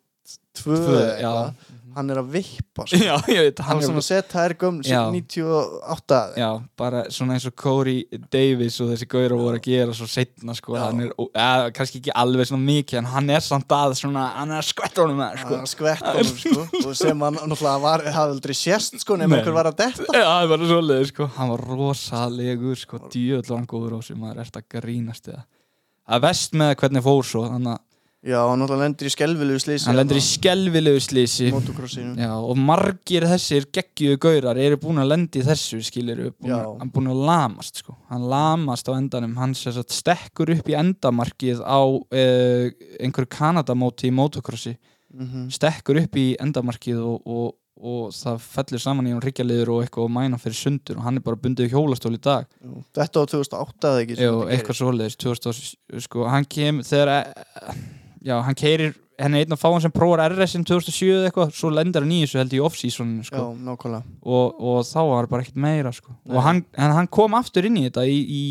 [0.60, 1.30] tvö, Tvö, eða já.
[1.30, 1.76] eitthvað.
[1.90, 2.98] hann er að vippa sko.
[3.02, 5.00] Já, veit, hann hann er svona að setja þær gömlu Já.
[5.10, 10.06] 98 Já, bara svona eins og Corey Davis og þessi gauður voru að gera svo
[10.10, 13.96] setna sko, hann er, eða kannski ekki alveg svona mikið, en hann er samt að
[13.98, 15.50] svona, hann er að skvætta honum með, sko.
[15.50, 16.66] Hann er að skvetta honum sko.
[16.92, 20.08] og sem hann náttúrulega var, hafði aldrei sérst sko, nema einhver var að detta.
[20.14, 24.20] Já, það var svoleiði, sko, hann var rosalegur, sko, djöðl var hann góður á sem
[24.22, 25.42] maður ert að grínast eða?
[26.10, 27.86] Er vest með hvernig fór svo, þannig að
[28.26, 33.68] já, hann lendir í skelvilegu slísi hann lendir í skelvilegu slísi Já, og margir þessir
[33.72, 36.58] geggjuðu gaurar eru búin að lendi í þessu, skilur Já.
[36.80, 37.96] hann búin að lamast, sko.
[38.10, 42.66] Hann lamast á endanum, hann sagt stekkur upp í endamarkið á uh,
[43.00, 44.76] einhverju Kanadamóti í motocrossi.
[45.10, 45.48] Mhm.
[45.50, 47.46] stekkur upp í endamarkið og, og,
[47.80, 51.18] og það fellur saman í hann ríkjaliður og eitthvað og mæna fyrir sundur og hann
[51.18, 52.46] er bara bundið í hjólastól í dag.
[52.62, 55.72] Jú, þetta var 2008 eða ekki þetta eitthvað svoleiðis 2000,
[56.06, 57.82] sko, hann kem þegar eh,
[58.24, 61.68] já, hann keirir henni einn að fá hann sem prófar RS-in 2007 eða eitthvað, svo
[61.76, 63.28] lendir hann í þessu held í off-seasoninu, gerist.
[63.28, 63.42] sko.
[63.42, 63.66] Já,
[64.24, 66.14] og, og þá var bara ekkert meira sko.
[66.30, 68.44] Og hann, hann kom aftur inn í þetta í, í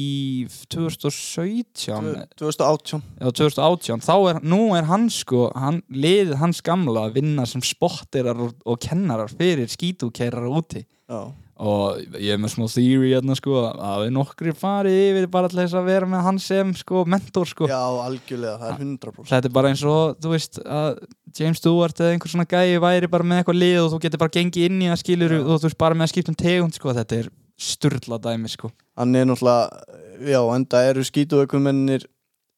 [0.70, 7.08] 2017 Tvö- 2018 eða 2018 þá er, nú er hann sko hann, liðið hans gamla
[7.10, 10.86] að vinna sem spotterar og, og kennarar fyrir skítúkeirar úti.
[11.10, 15.50] Já, og ég er með smá theory hérna sko að við nokkri farið yfir bara
[15.52, 17.68] til þess að vera með hann sem sko mentor sko.
[17.68, 21.02] Já, algjörlega, það er 100% þetta er bara eins og, þú veist, að
[21.40, 24.36] James Stewart eða einhver svona gæi væri bara með eitthvað lið og þú getur bara
[24.38, 26.96] gengið inn í það skilur og þú veist bara með að skipta um tegund sko,
[26.96, 27.30] þetta er
[27.60, 30.00] sturla dæmi sko, hann er náttúrulega,
[30.32, 32.08] já, enda eru skítuökumennir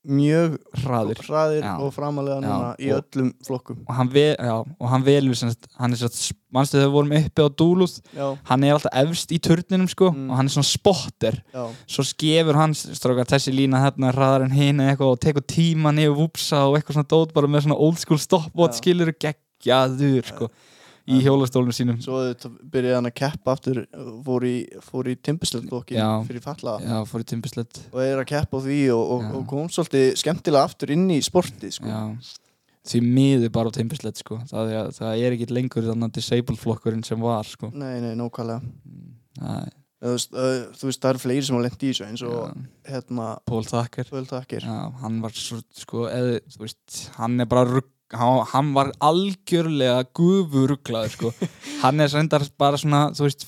[0.08, 1.20] mjög hraðir.
[1.28, 3.78] Hraðir og framalega núna í og- öllum flokkum.
[3.88, 6.96] Og hann, ve já, og hann velur sem sagt, hann er svona, mannstu þegar við
[6.96, 10.32] vorum uppi á Dúluð já, hann er alltaf efst í turninum sko Mm.
[10.32, 11.44] og hann er svona spotter.
[11.54, 15.94] Já, svo skefur hann, strákar, þessi lína hérna hraðar en hinn eitthvað og tekur tíma
[15.94, 20.50] niður vúpsa og eitthvað svona dót bara með svona old school stopwatch skilur geggjaður sko
[21.10, 21.98] í hjólastólunum sínum.
[22.04, 22.20] svo
[22.74, 23.82] byrjaði hann að keppa aftur
[24.26, 26.10] fór í, fór í timbislöldflokki Já.
[26.28, 30.70] fyrir falla já, og er að keppa á því og, og, og kom svolítið skemmtilega
[30.70, 31.90] aftur inn í sportið sko.
[31.90, 32.38] já.
[32.82, 34.40] Því miður bara á timbislett sko.
[34.50, 37.70] Það það er ekki lengur þannig að disabled flokkurinn sem var sko.
[37.78, 38.64] Nei, nei, nókvælega
[39.38, 40.36] það er þú veist,
[40.80, 43.66] þú veist, það eru fleiri sem hafa lent í þessu eins og já, hérna, Paul
[43.70, 48.74] Thacker Pöldakir Já, hann var svo, sko, eð, þú veist, hann er bara rugg, hann,
[48.76, 51.34] var algjörlega gufuruglaður, sko.
[51.84, 53.48] Hann er reyndar bara svona, þú veist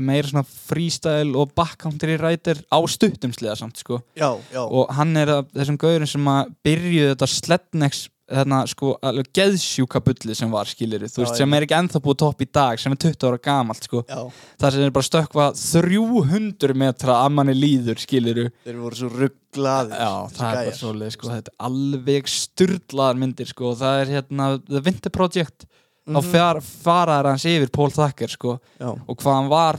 [0.00, 4.00] meira svona freestyle og backcountry rider á stuttumsliða samt, sko.
[4.16, 9.28] Já, já, og hann er þessum gaurin sem að byrjuði þetta slednex þarna sko alveg
[9.36, 12.80] geðsjúka bulli sem var skilur þú veist sem er ekki ennþá búið topp í dag
[12.82, 14.02] sem er 20 ára gamalt sko.
[14.08, 14.22] Já.
[14.62, 20.00] Það sem er bara stökkva 300 metra að manni líður skilur þeir voru svo rugglaðir.
[20.00, 24.50] Já, það er bara svoleið sko, þetta er alveg styrlaðar myndir sko, það er hérna
[24.66, 25.68] The Winter Project.
[26.02, 26.18] Mhm.
[26.18, 29.76] á fjár, faraðar hans yfir Paul Thacker sko, já, og hvað hann var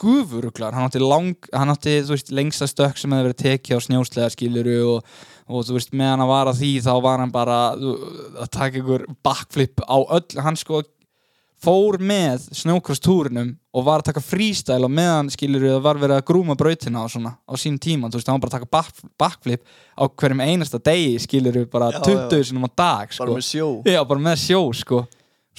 [0.00, 4.30] gufuruglar, hann átti, lang, hann átti veist, lengsta stökk sem hefði verið tekið á snjóslega
[4.32, 5.10] skiluru og,
[5.50, 9.06] og þú veist, meðan hann var að því þá var hann bara að taka ykkur
[9.26, 10.82] backflip á öll, hann sko
[11.60, 16.26] fór með snjókrosstúrinum og var að taka freestyle og meðan skilur það var verið að
[16.30, 19.02] grúma brautina og svona á sín tíma, þú veist, hann var bara að taka back,
[19.20, 19.64] backflip
[20.00, 22.48] á hverjum einasta degi skilur bara Já, 20 já.
[22.48, 23.26] sinum á dag sko.
[23.26, 25.06] bara með sjó Já, bara með sjó, sko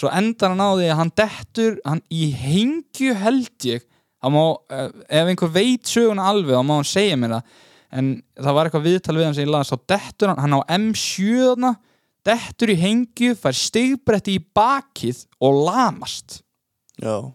[0.01, 3.83] Svo endar hann á því að hann dettur hann í hengju held ég
[4.23, 7.59] má, eh, ef einhver veit söguna alveg, þá má hann segja mér það
[7.91, 10.61] en það var eitthvað viðtal við hann sem ég las þá dettur hann, hann á
[10.77, 11.73] M7 þarna,
[12.27, 16.41] dettur í hengju, fær stigbretti í bakið og lamast.
[17.01, 17.31] Já,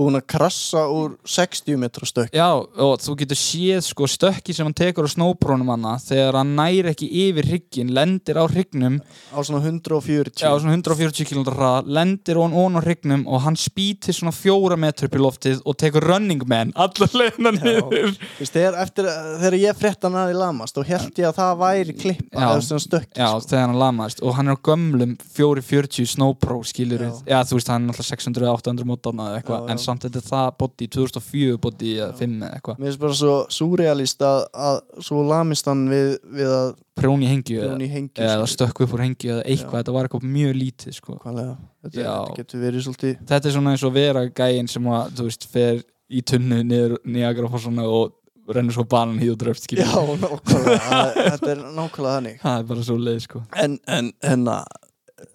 [0.00, 2.32] búin að krassa úr 60 metra stökk.
[2.36, 6.54] Já, og þú getur séð sko stökki sem hann tekur á snóprónum hana þegar hann
[6.58, 8.98] næri ekki yfir hrygginn, lendir á hryggnum
[9.30, 13.58] á svona 140 Já, svona 140 km hraða, lendir hún ón á hrygnum og hann
[13.60, 18.16] spýtir svona fjóra metru upp í loftið og tekur running man allar leiðina niður.
[18.40, 19.08] Þegar, eftir,
[19.40, 22.46] þegar ég frétt hann aðeins lamast þá held ég að það væri klippa Já.
[22.48, 23.48] eða svona stökk Já, sko.
[23.52, 27.40] þegar hann lamaðist og hann er á gömlum 440 Snow Pro skilur Já.
[27.50, 31.60] Þú veist, hann er alltaf 600-800 mótana eða eitthvað, samt þetta er það body 2004
[31.66, 32.80] body eða 5 eða eitthvað.
[32.80, 34.78] Mér finnst bara svo súrealist að, að
[35.10, 36.70] svo lamist hann við, við að
[37.00, 40.56] prjón í hengju eða, í stökku upp úr hengju eða eitthvað, þetta var eitthvað mjög
[40.58, 41.16] lítið sko.
[41.24, 41.56] Hvaðlega?
[41.80, 45.28] Þetta, þetta getur verið svolítið þetta er svona eins og vera gæinn sem að, þú
[45.30, 48.16] veist, fer í tunnu niður nýjagra fórsona og
[48.50, 52.38] rennur svo banan hýð og dröft Já, nákvæmlega, þetta er nákvæmlega þannig.
[52.42, 53.42] Það er bara svo leið sko.
[53.62, 54.88] En, en, en að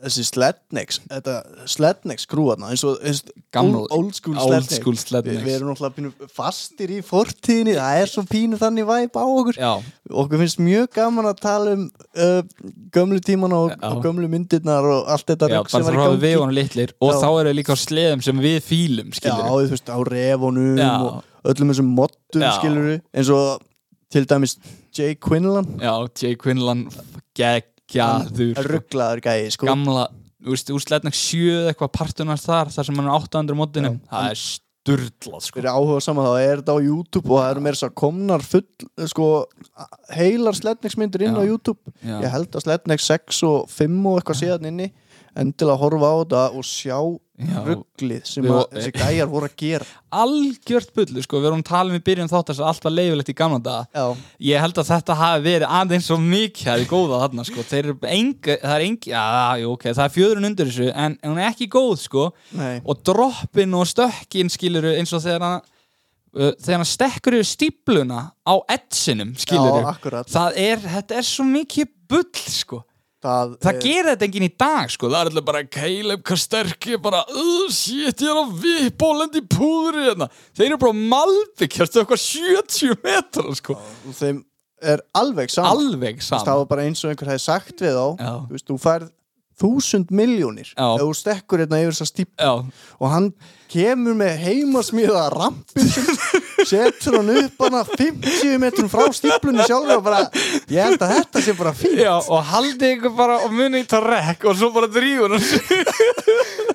[0.06, 1.34] þessi Slednex, þetta
[1.70, 3.02] Slednex skrúarna, eins og
[3.94, 8.88] old, school Slednex við erum náttúrulega pínu fastir í fortíðinni, það er svo pínu þannig
[8.90, 9.60] væp á okkur.
[9.60, 9.72] Já,
[10.24, 12.40] okkur finnst mjög gaman að tala um uh,
[12.96, 16.88] gömlu tímana og, og gömlu myndirnar og allt þetta já sem var í gangi.
[17.00, 17.20] og Já.
[17.22, 18.60] þá eru líka á sleðum sem við
[19.76, 20.92] veist, á refunum Já.
[21.02, 22.50] og öllum þessum moddum,
[23.14, 23.64] eins og
[24.14, 24.58] til dæmis
[24.96, 25.68] Jay Quinlan.
[26.22, 26.88] Jay Quinlan
[27.92, 29.68] geggjaður rugglaður gæi, sko.
[29.70, 30.08] Gamla,
[30.44, 33.92] þú veist, úr slednag 7 eða eitthvað partunar þar, þar sem hann er 800 mótinu,
[33.96, 34.08] Já.
[34.12, 34.42] það er
[34.86, 35.60] sturlað sko.
[35.60, 38.66] Fyrir áhuga saman þá er þetta á YouTube og það eru meira svo komnar full
[39.10, 39.30] sko,
[40.14, 41.42] heilar Slednex-myndir inn Já.
[41.42, 41.96] á YouTube.
[42.06, 42.20] Já.
[42.22, 44.92] ég held að Slednex 6 og 5 og eitthvað séðan inni
[45.42, 46.98] endilega horfa á þetta og sjá
[47.36, 47.58] Já.
[47.66, 49.88] rugglið sem að þessi gæjar voru að gera.
[50.24, 53.32] Algjört bullu, sko, við erum talað um í byrjun þátt þess að allt var leifilegt
[53.34, 53.86] í gamla daga.
[53.92, 57.68] Já, ég held að þetta hafi verið aðeins svo mikið það er góða þarna, sko,
[57.82, 59.26] eru enga það er engi, já,
[59.60, 62.28] jú, ok, það er fjöðrun undir þessu en hún er ekki góð, sko.
[62.56, 62.76] Nei.
[62.86, 65.62] Og droppin og stökkin skiluru eins og þegar hann
[66.36, 71.48] uh, þegar hann stekkur yfir stípluna á edsinum skiluru Já, það er, þetta er svo
[71.52, 72.84] mikið bull sko
[73.26, 75.10] Það, það er- gerir þetta enginn í dag sko.
[75.10, 78.46] Það er alltaf bara Caleb, hvað sterk ég bara, uh, shit, ég er á
[79.40, 80.28] í púðri hérna.
[80.54, 83.80] Þeir eru bara malbygg, hérstu eitthvað 70 metra sko,
[84.22, 84.44] þeim
[84.86, 87.96] er alveg saman alveg veist, það saman var bara eins og einhver hefði sagt við
[87.96, 88.08] þá.
[88.20, 88.34] Já.
[88.46, 89.12] þú veist, þú færð
[89.56, 90.88] þúsund miljónir Já.
[91.00, 92.52] ef þú stekkur hérna yfir þessa stíp já,
[93.00, 93.30] og hann
[93.72, 96.08] kemur með heimasmíða rampin sem
[96.66, 100.22] setur hann upp hana 50 metrum frá stíplunni sjálfur og bara,
[100.72, 102.00] ég held að þetta sé bara fínt.
[102.02, 105.46] Já, og haldi ykkur bara og muni í það rekk og svo bara drífur hann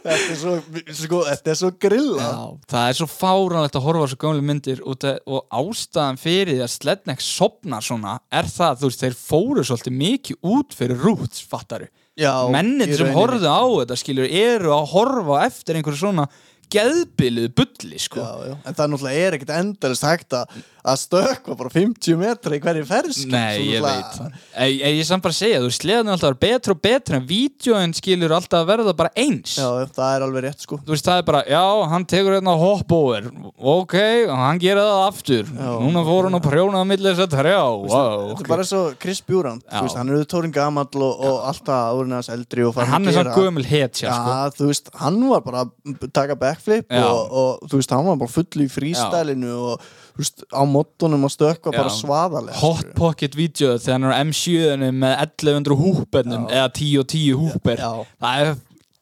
[0.00, 0.54] þetta er svo,
[1.02, 4.44] sko, þetta er svo grilla Já, það er svo fáránlegt að horfa á svo gömlu
[4.50, 9.18] myndir að, og ástæðan fyrir því að Slednex sopnar svona er það, þú veist, þeir
[9.20, 14.32] fóru svolítið mikið út fyrir rúts, fattaru Já, mennir í sem horfðu á þetta skilur
[14.40, 16.26] eru að horfa eftir einhverju svona
[16.74, 18.20] geðbilið bulli sko.
[18.22, 18.54] Já, já.
[18.64, 22.86] en það náttúrulega er ekkert endalist hægt að, að stökkva bara 50 metra í hverju
[22.88, 24.20] fersk Nei, ég veit.
[24.54, 26.82] Ég, ég, ég samt bara að segja, þú sleðan er alltaf að vera betra og
[26.86, 29.56] betra en vídjóin skilur alltaf að verða bara eins.
[29.58, 30.80] Já, já, það er alveg rétt sko.
[30.86, 31.64] Þú veist, það er bara, já,
[31.94, 33.96] hann tekur hérna hopp-over Ok,
[34.30, 35.50] og hann gera það aftur.
[35.50, 35.70] Já.
[35.84, 37.60] Núna fór hann að prjóna á milli þess að trjá.
[37.90, 39.82] Wow, Þetta er bara svo Chris Bjúrand Já.
[39.96, 43.12] hann er auðvitað gamall og, og alltaf árin hans eldri og En farin hann að
[43.12, 46.92] er gera samt gömul hetja, Já, sko þú veist, hann var bara að taka backflip
[47.00, 49.84] og, og þú veist, hann var bara full í freestylinu og
[50.14, 54.20] þú veist, á mottunum að stökkva bara svaðalega Hot Pocket video þegar hann er á
[54.26, 57.86] M7 með 1100 húpernum eða 10 og 10 húper.
[58.20, 58.52] Það er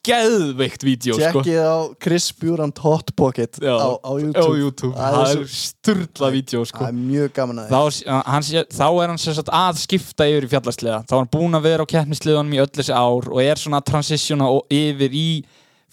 [0.08, 1.42] geðveikt vídeo, sko.
[1.42, 4.92] Tjekkið á Chris Bjúrand Hot Pocket Já, á, á YouTube, á YouTube.
[4.96, 6.78] Það Það er, sturla vídeo, sko.
[6.80, 10.46] það er mjög gaman að þá, hann, sé- þá er hann sagt að skipta yfir
[10.46, 11.00] í fjallarsliða.
[11.04, 13.82] Þá er hann búinn að vera á keppnisliðunum í öll þessi ár og er svona
[13.82, 14.48] að transitiona
[14.78, 15.28] yfir í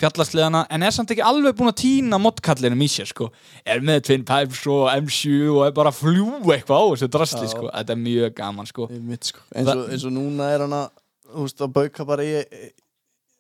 [0.02, 3.30] fjallarsliðana en er samt ekki alveg búinn að týna modkallinum í sér sko.
[3.64, 7.52] er með Twin Pipes og M7 og er bara að fljú eitthvað á þessu drasli
[7.52, 7.70] sko.
[7.72, 8.90] þetta er mjög gaman sko.
[8.92, 9.46] Einmitt, sko.
[9.56, 10.90] eins, og, eins og núna er hann að
[11.32, 12.34] þú veist, að bauka bara í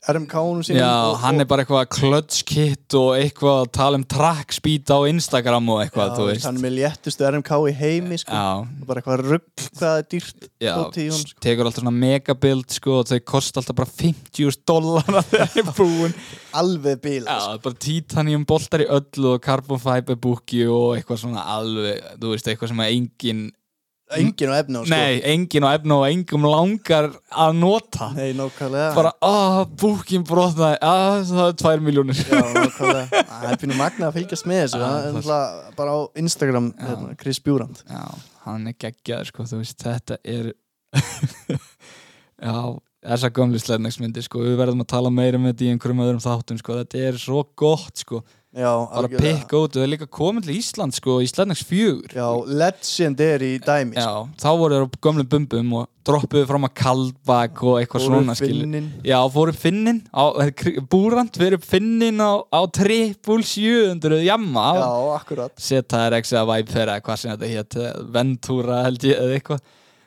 [0.05, 4.53] RMK-unum sínum Já, og, hann er bara eitthvað klötskitt og eitthvað að tala um track
[4.53, 8.19] speed á Instagram og eitthvað, já, þú veist hann er með léttustu RMK í heimi
[8.21, 8.37] sko.
[8.37, 11.41] Já, bara eitthvað rugg hvað er dýrt já, honum, sko.
[11.47, 15.75] tekur alltaf svona megabild sko og þau kosta alltaf bara 50 dollara þegar það er
[15.81, 16.17] búin
[16.61, 20.95] alveg bíl Já, það er bara titanium boltar í öllu og carbon fiber búki og
[20.99, 23.45] eitthvað svona alveg, þú veist, eitthvað sem að engin
[24.13, 24.91] engin á efni á sko.
[24.93, 28.09] Nei, engin á efna og engum langar að nota.
[28.13, 28.91] Nei, nákvæmlega.
[28.97, 30.77] Bara, að búkin brotnaði.
[30.85, 33.23] Að það er tvær miljónir Já, nákvæmlega.
[33.35, 34.81] Það er pínu magna að fylgjast með þessu.
[34.81, 37.81] Já, Það er bara á Instagram hérna, Chris Bjúrand.
[37.89, 38.03] Já,
[38.45, 40.53] hann er geggjaður sko, þú veist, þetta er
[42.45, 42.55] Já,
[43.05, 46.61] þessa gömlu sledneksmyndir sko, við verðum að tala meira með þetta í einhverjum öðrum þáttum
[46.61, 48.23] sko, þetta er svo gott sko,
[48.55, 52.13] Já, bara pikka út það er líka komin til Ísland sko, í sledneks fjögur.
[52.15, 54.21] Já, legendary dæmi Já, sko.
[54.39, 58.87] þá voru á gömlum bumbum og droppuðu fram að kaldbak og eitthvað Fóru svona finnin.
[59.03, 60.23] Já, fóru finnin á,
[60.87, 64.67] búrand fyrir finnin á, á triple 700 jamma.
[64.79, 64.89] Já,
[65.19, 65.55] akkurat.
[65.59, 67.81] Seta RX eða Vibe eða hvað sem þetta hétt
[68.15, 69.65] Ventura held ég eða eitthvað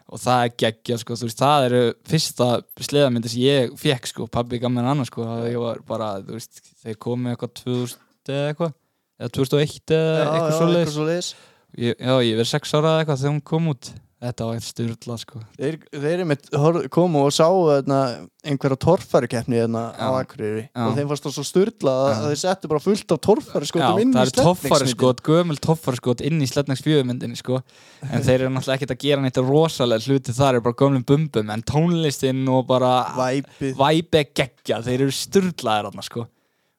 [0.08, 2.48] og það er geggja sko, þú veist, það eru fyrsta
[2.86, 6.38] sleðamyndi sem ég fekk sko, pabbi gaf mér annar sko, að ég var bara, þú
[6.38, 8.72] veist, þeir komið eitthvað 2000 eða eitthvað,
[9.20, 11.32] eða 2001 eða eitthvað svoleiðis.
[11.78, 15.14] Já, ég verið sex ára eða eitthvað þegar hún kom út Þetta var eitt styrla
[15.22, 17.98] sko Þeir, þeir einmitt hor- komu og sáu hérna,
[18.42, 20.24] einhverja torfærukeppni hérna, á Já.
[20.24, 20.86] Akureyri Já.
[20.88, 23.70] og þeim fannst það svo styrla að, að þeir settu bara fullt af torfæru Já,
[23.70, 24.96] skotum inn það í eru toffari sleppningsmyndina.
[24.96, 27.60] skot, gömul toffari skot inn í Sletnags fjöðumyndinni sko
[28.08, 31.54] En þeir eru náttúrulega ekkert að gera neitt rosalega hluti þar er bara gömlum bumbum
[31.54, 36.26] En tónlistinn og bara Væpið væpi geggja, þeir eru styrlaðir þarna sko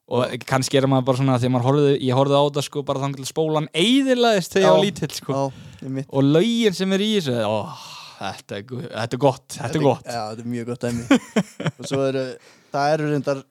[0.10, 3.02] Og kannski er maður bara svona að maður horfði, ég horfði á það sko bara
[3.04, 4.86] þannig til spólan eyðilaðist þegar ég var Já.
[4.88, 6.06] lítill sko Já.
[6.10, 7.58] Og lögin sem er í þessu, ó,
[8.18, 12.02] þetta er, þetta er gott, þetta er gott Já, þetta er mjög gott og svo
[12.08, 12.26] eru,
[12.74, 13.44] það eru reyndar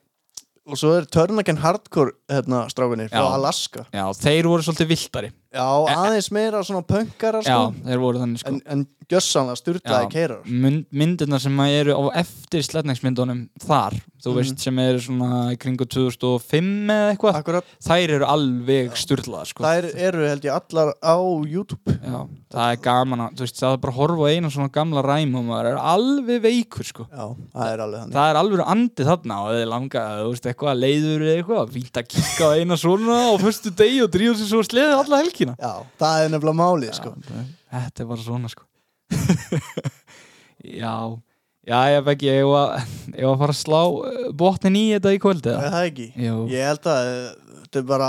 [0.69, 3.29] og svo er Törnagen Hardcore hérna, strákunir frá Já.
[3.39, 8.19] Alaska Já, þeir voru svolítið viltari Já, aðeins meira svona pönkarar Já, sko, þeir voru
[8.21, 10.09] þannig sko en, en gjössanlega styrlaði Já.
[10.13, 14.35] keirar mynd, myndirnar sem eru á eftir sletningsmyndunum þar þú Mhm.
[14.37, 19.63] veist sem eru svona kringu 2005 eða eitthvað Akkurat, þær eru alveg sturlaðar sko.
[19.63, 21.15] þær eru held ég allar á
[21.49, 24.51] YouTube Já, það er gaman að þú veist, það er bara að horfa á einu
[24.53, 27.07] svona gamla ræm og maður er alveg veikur sko.
[27.09, 27.25] Já,
[27.55, 30.79] það er alveg þannig það er alveg andi þarna og þið langa, þú veist, eitthvað
[30.85, 31.73] leiður eitthvað,
[35.39, 35.55] helgina.
[35.59, 35.73] Já,
[36.03, 37.13] það er nefnilega málið sko.
[37.71, 38.67] Þetta er bara svona sko.
[40.83, 40.93] Já
[41.69, 42.79] Já, ég veit ekki, ég var,
[43.13, 45.71] ég var að fara að slá uh, botnin í þetta í kvöldi Er eða?
[45.75, 46.05] það ekki?
[46.23, 48.07] Jú, Ég held að eh, þetta er bara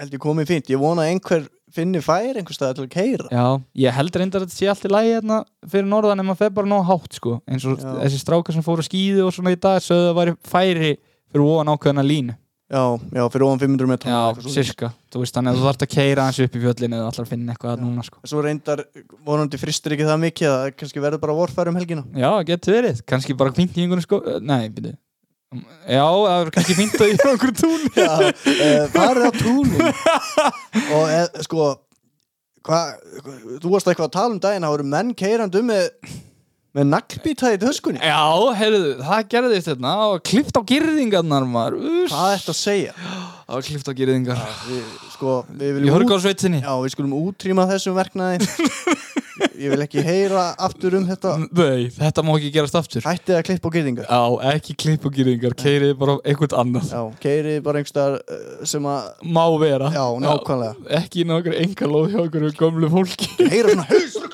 [0.00, 1.44] held ég komið fínt, ég vona að einhver
[1.74, 3.44] finni fær einhver stað til að keira já,
[3.82, 6.54] ég held reyndar að þetta sé allt í lagi hérna fyrir norðan en maður fer
[6.54, 7.34] bara nóg hátt sko.
[7.50, 7.90] Eins og Já.
[8.04, 10.92] þessi strákar sem fóru að skýði og svona í dag sögðu að það væri færi
[11.34, 12.80] fyrir ofan ákveðna línu Já,
[13.12, 16.24] já, fyrir ofan 500 metrum Já, sirka, þú veist þannig að þú þarfst að keira
[16.24, 18.20] hans upp í fjöllinu eða allar finna eitthvað að núna sko.
[18.24, 18.82] Svo reyndar,
[19.26, 22.04] vonandi fristur ekki það mikið að það kannski verður bara vorfæri um helgina.
[22.16, 24.96] Já, getur verið, kannski bara fínt í einhvern sko, nei, byrju
[25.86, 29.84] Já, það er kannski fínt að í einhverjum tún Já, uh, farið á túnin
[30.96, 31.66] og e, sko
[32.64, 32.94] hvað,
[33.62, 35.84] þú varst eitthvað að tala um daginn að voru menn keirandi um með
[36.74, 38.00] með naglbíta í töskunni.
[38.02, 38.22] Já,
[38.58, 42.94] heyrðu, það gerðist þetta og klift á girðingarnar maður Úss, Hvað ertu að segja?
[43.44, 44.40] Það var klift á girðingar.
[44.66, 48.48] Við, sko, við Í viljum út, hörgársveitinni já, við skulum útrýma þessum verknaði.
[49.34, 51.36] Ég vil ekki heyra aftur um þetta.
[51.46, 53.06] Nei, þetta má ekki gerast aftur.
[53.06, 54.20] Hættið að klippa á gyrðingar Já,
[54.50, 56.90] ekki klipp á girðingar, keirið bara á einhvern annað.
[56.90, 59.90] Já, keirið bara einhverstaðar uh, sem að Má vera.
[59.94, 60.86] Já, nákvæmlega.
[61.00, 63.30] Ekki inn á okkur engalóð hjá okkur gömlu fólki.
[63.42, 64.33] Heyra svona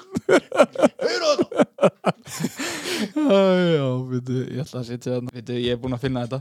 [3.17, 3.39] Æ,
[3.77, 5.35] Já, veitu, ég ætla að setja þarna.
[5.35, 6.41] Veitu, ég er búinn að finna þetta.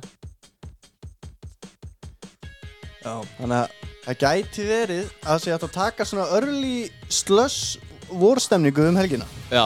[3.00, 3.68] Já, þannig að
[4.06, 7.80] það gæti verið að sé að taka svona early slush
[8.10, 9.28] vorstemningu um helgina.
[9.54, 9.66] Já.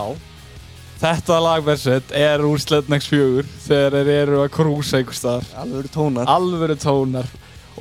[1.04, 5.50] Þetta lagversett er úr Slednex 4 þegar þeir eru að krúsa einhver staðar.
[5.60, 6.30] Alveg tónar.
[6.32, 7.28] Alvöru tónar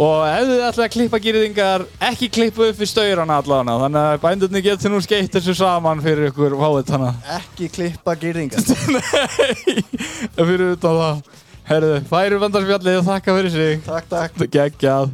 [0.01, 3.79] og ef þið ætlaði að klippa gýrðingar ekki klippa upp við staurana allavega.
[3.85, 8.65] Þannig að bændurni getur nú skeitt þessu saman fyrir ykkur fáið hana Ekki klippa gyrðingar
[8.97, 9.85] Nei,
[10.39, 11.23] fyrir utan það
[11.63, 13.77] Herðu, færu vendarsfjallið og þakka fyrir sig.
[13.87, 14.41] Takk, takk.
[14.51, 15.13] Geggjað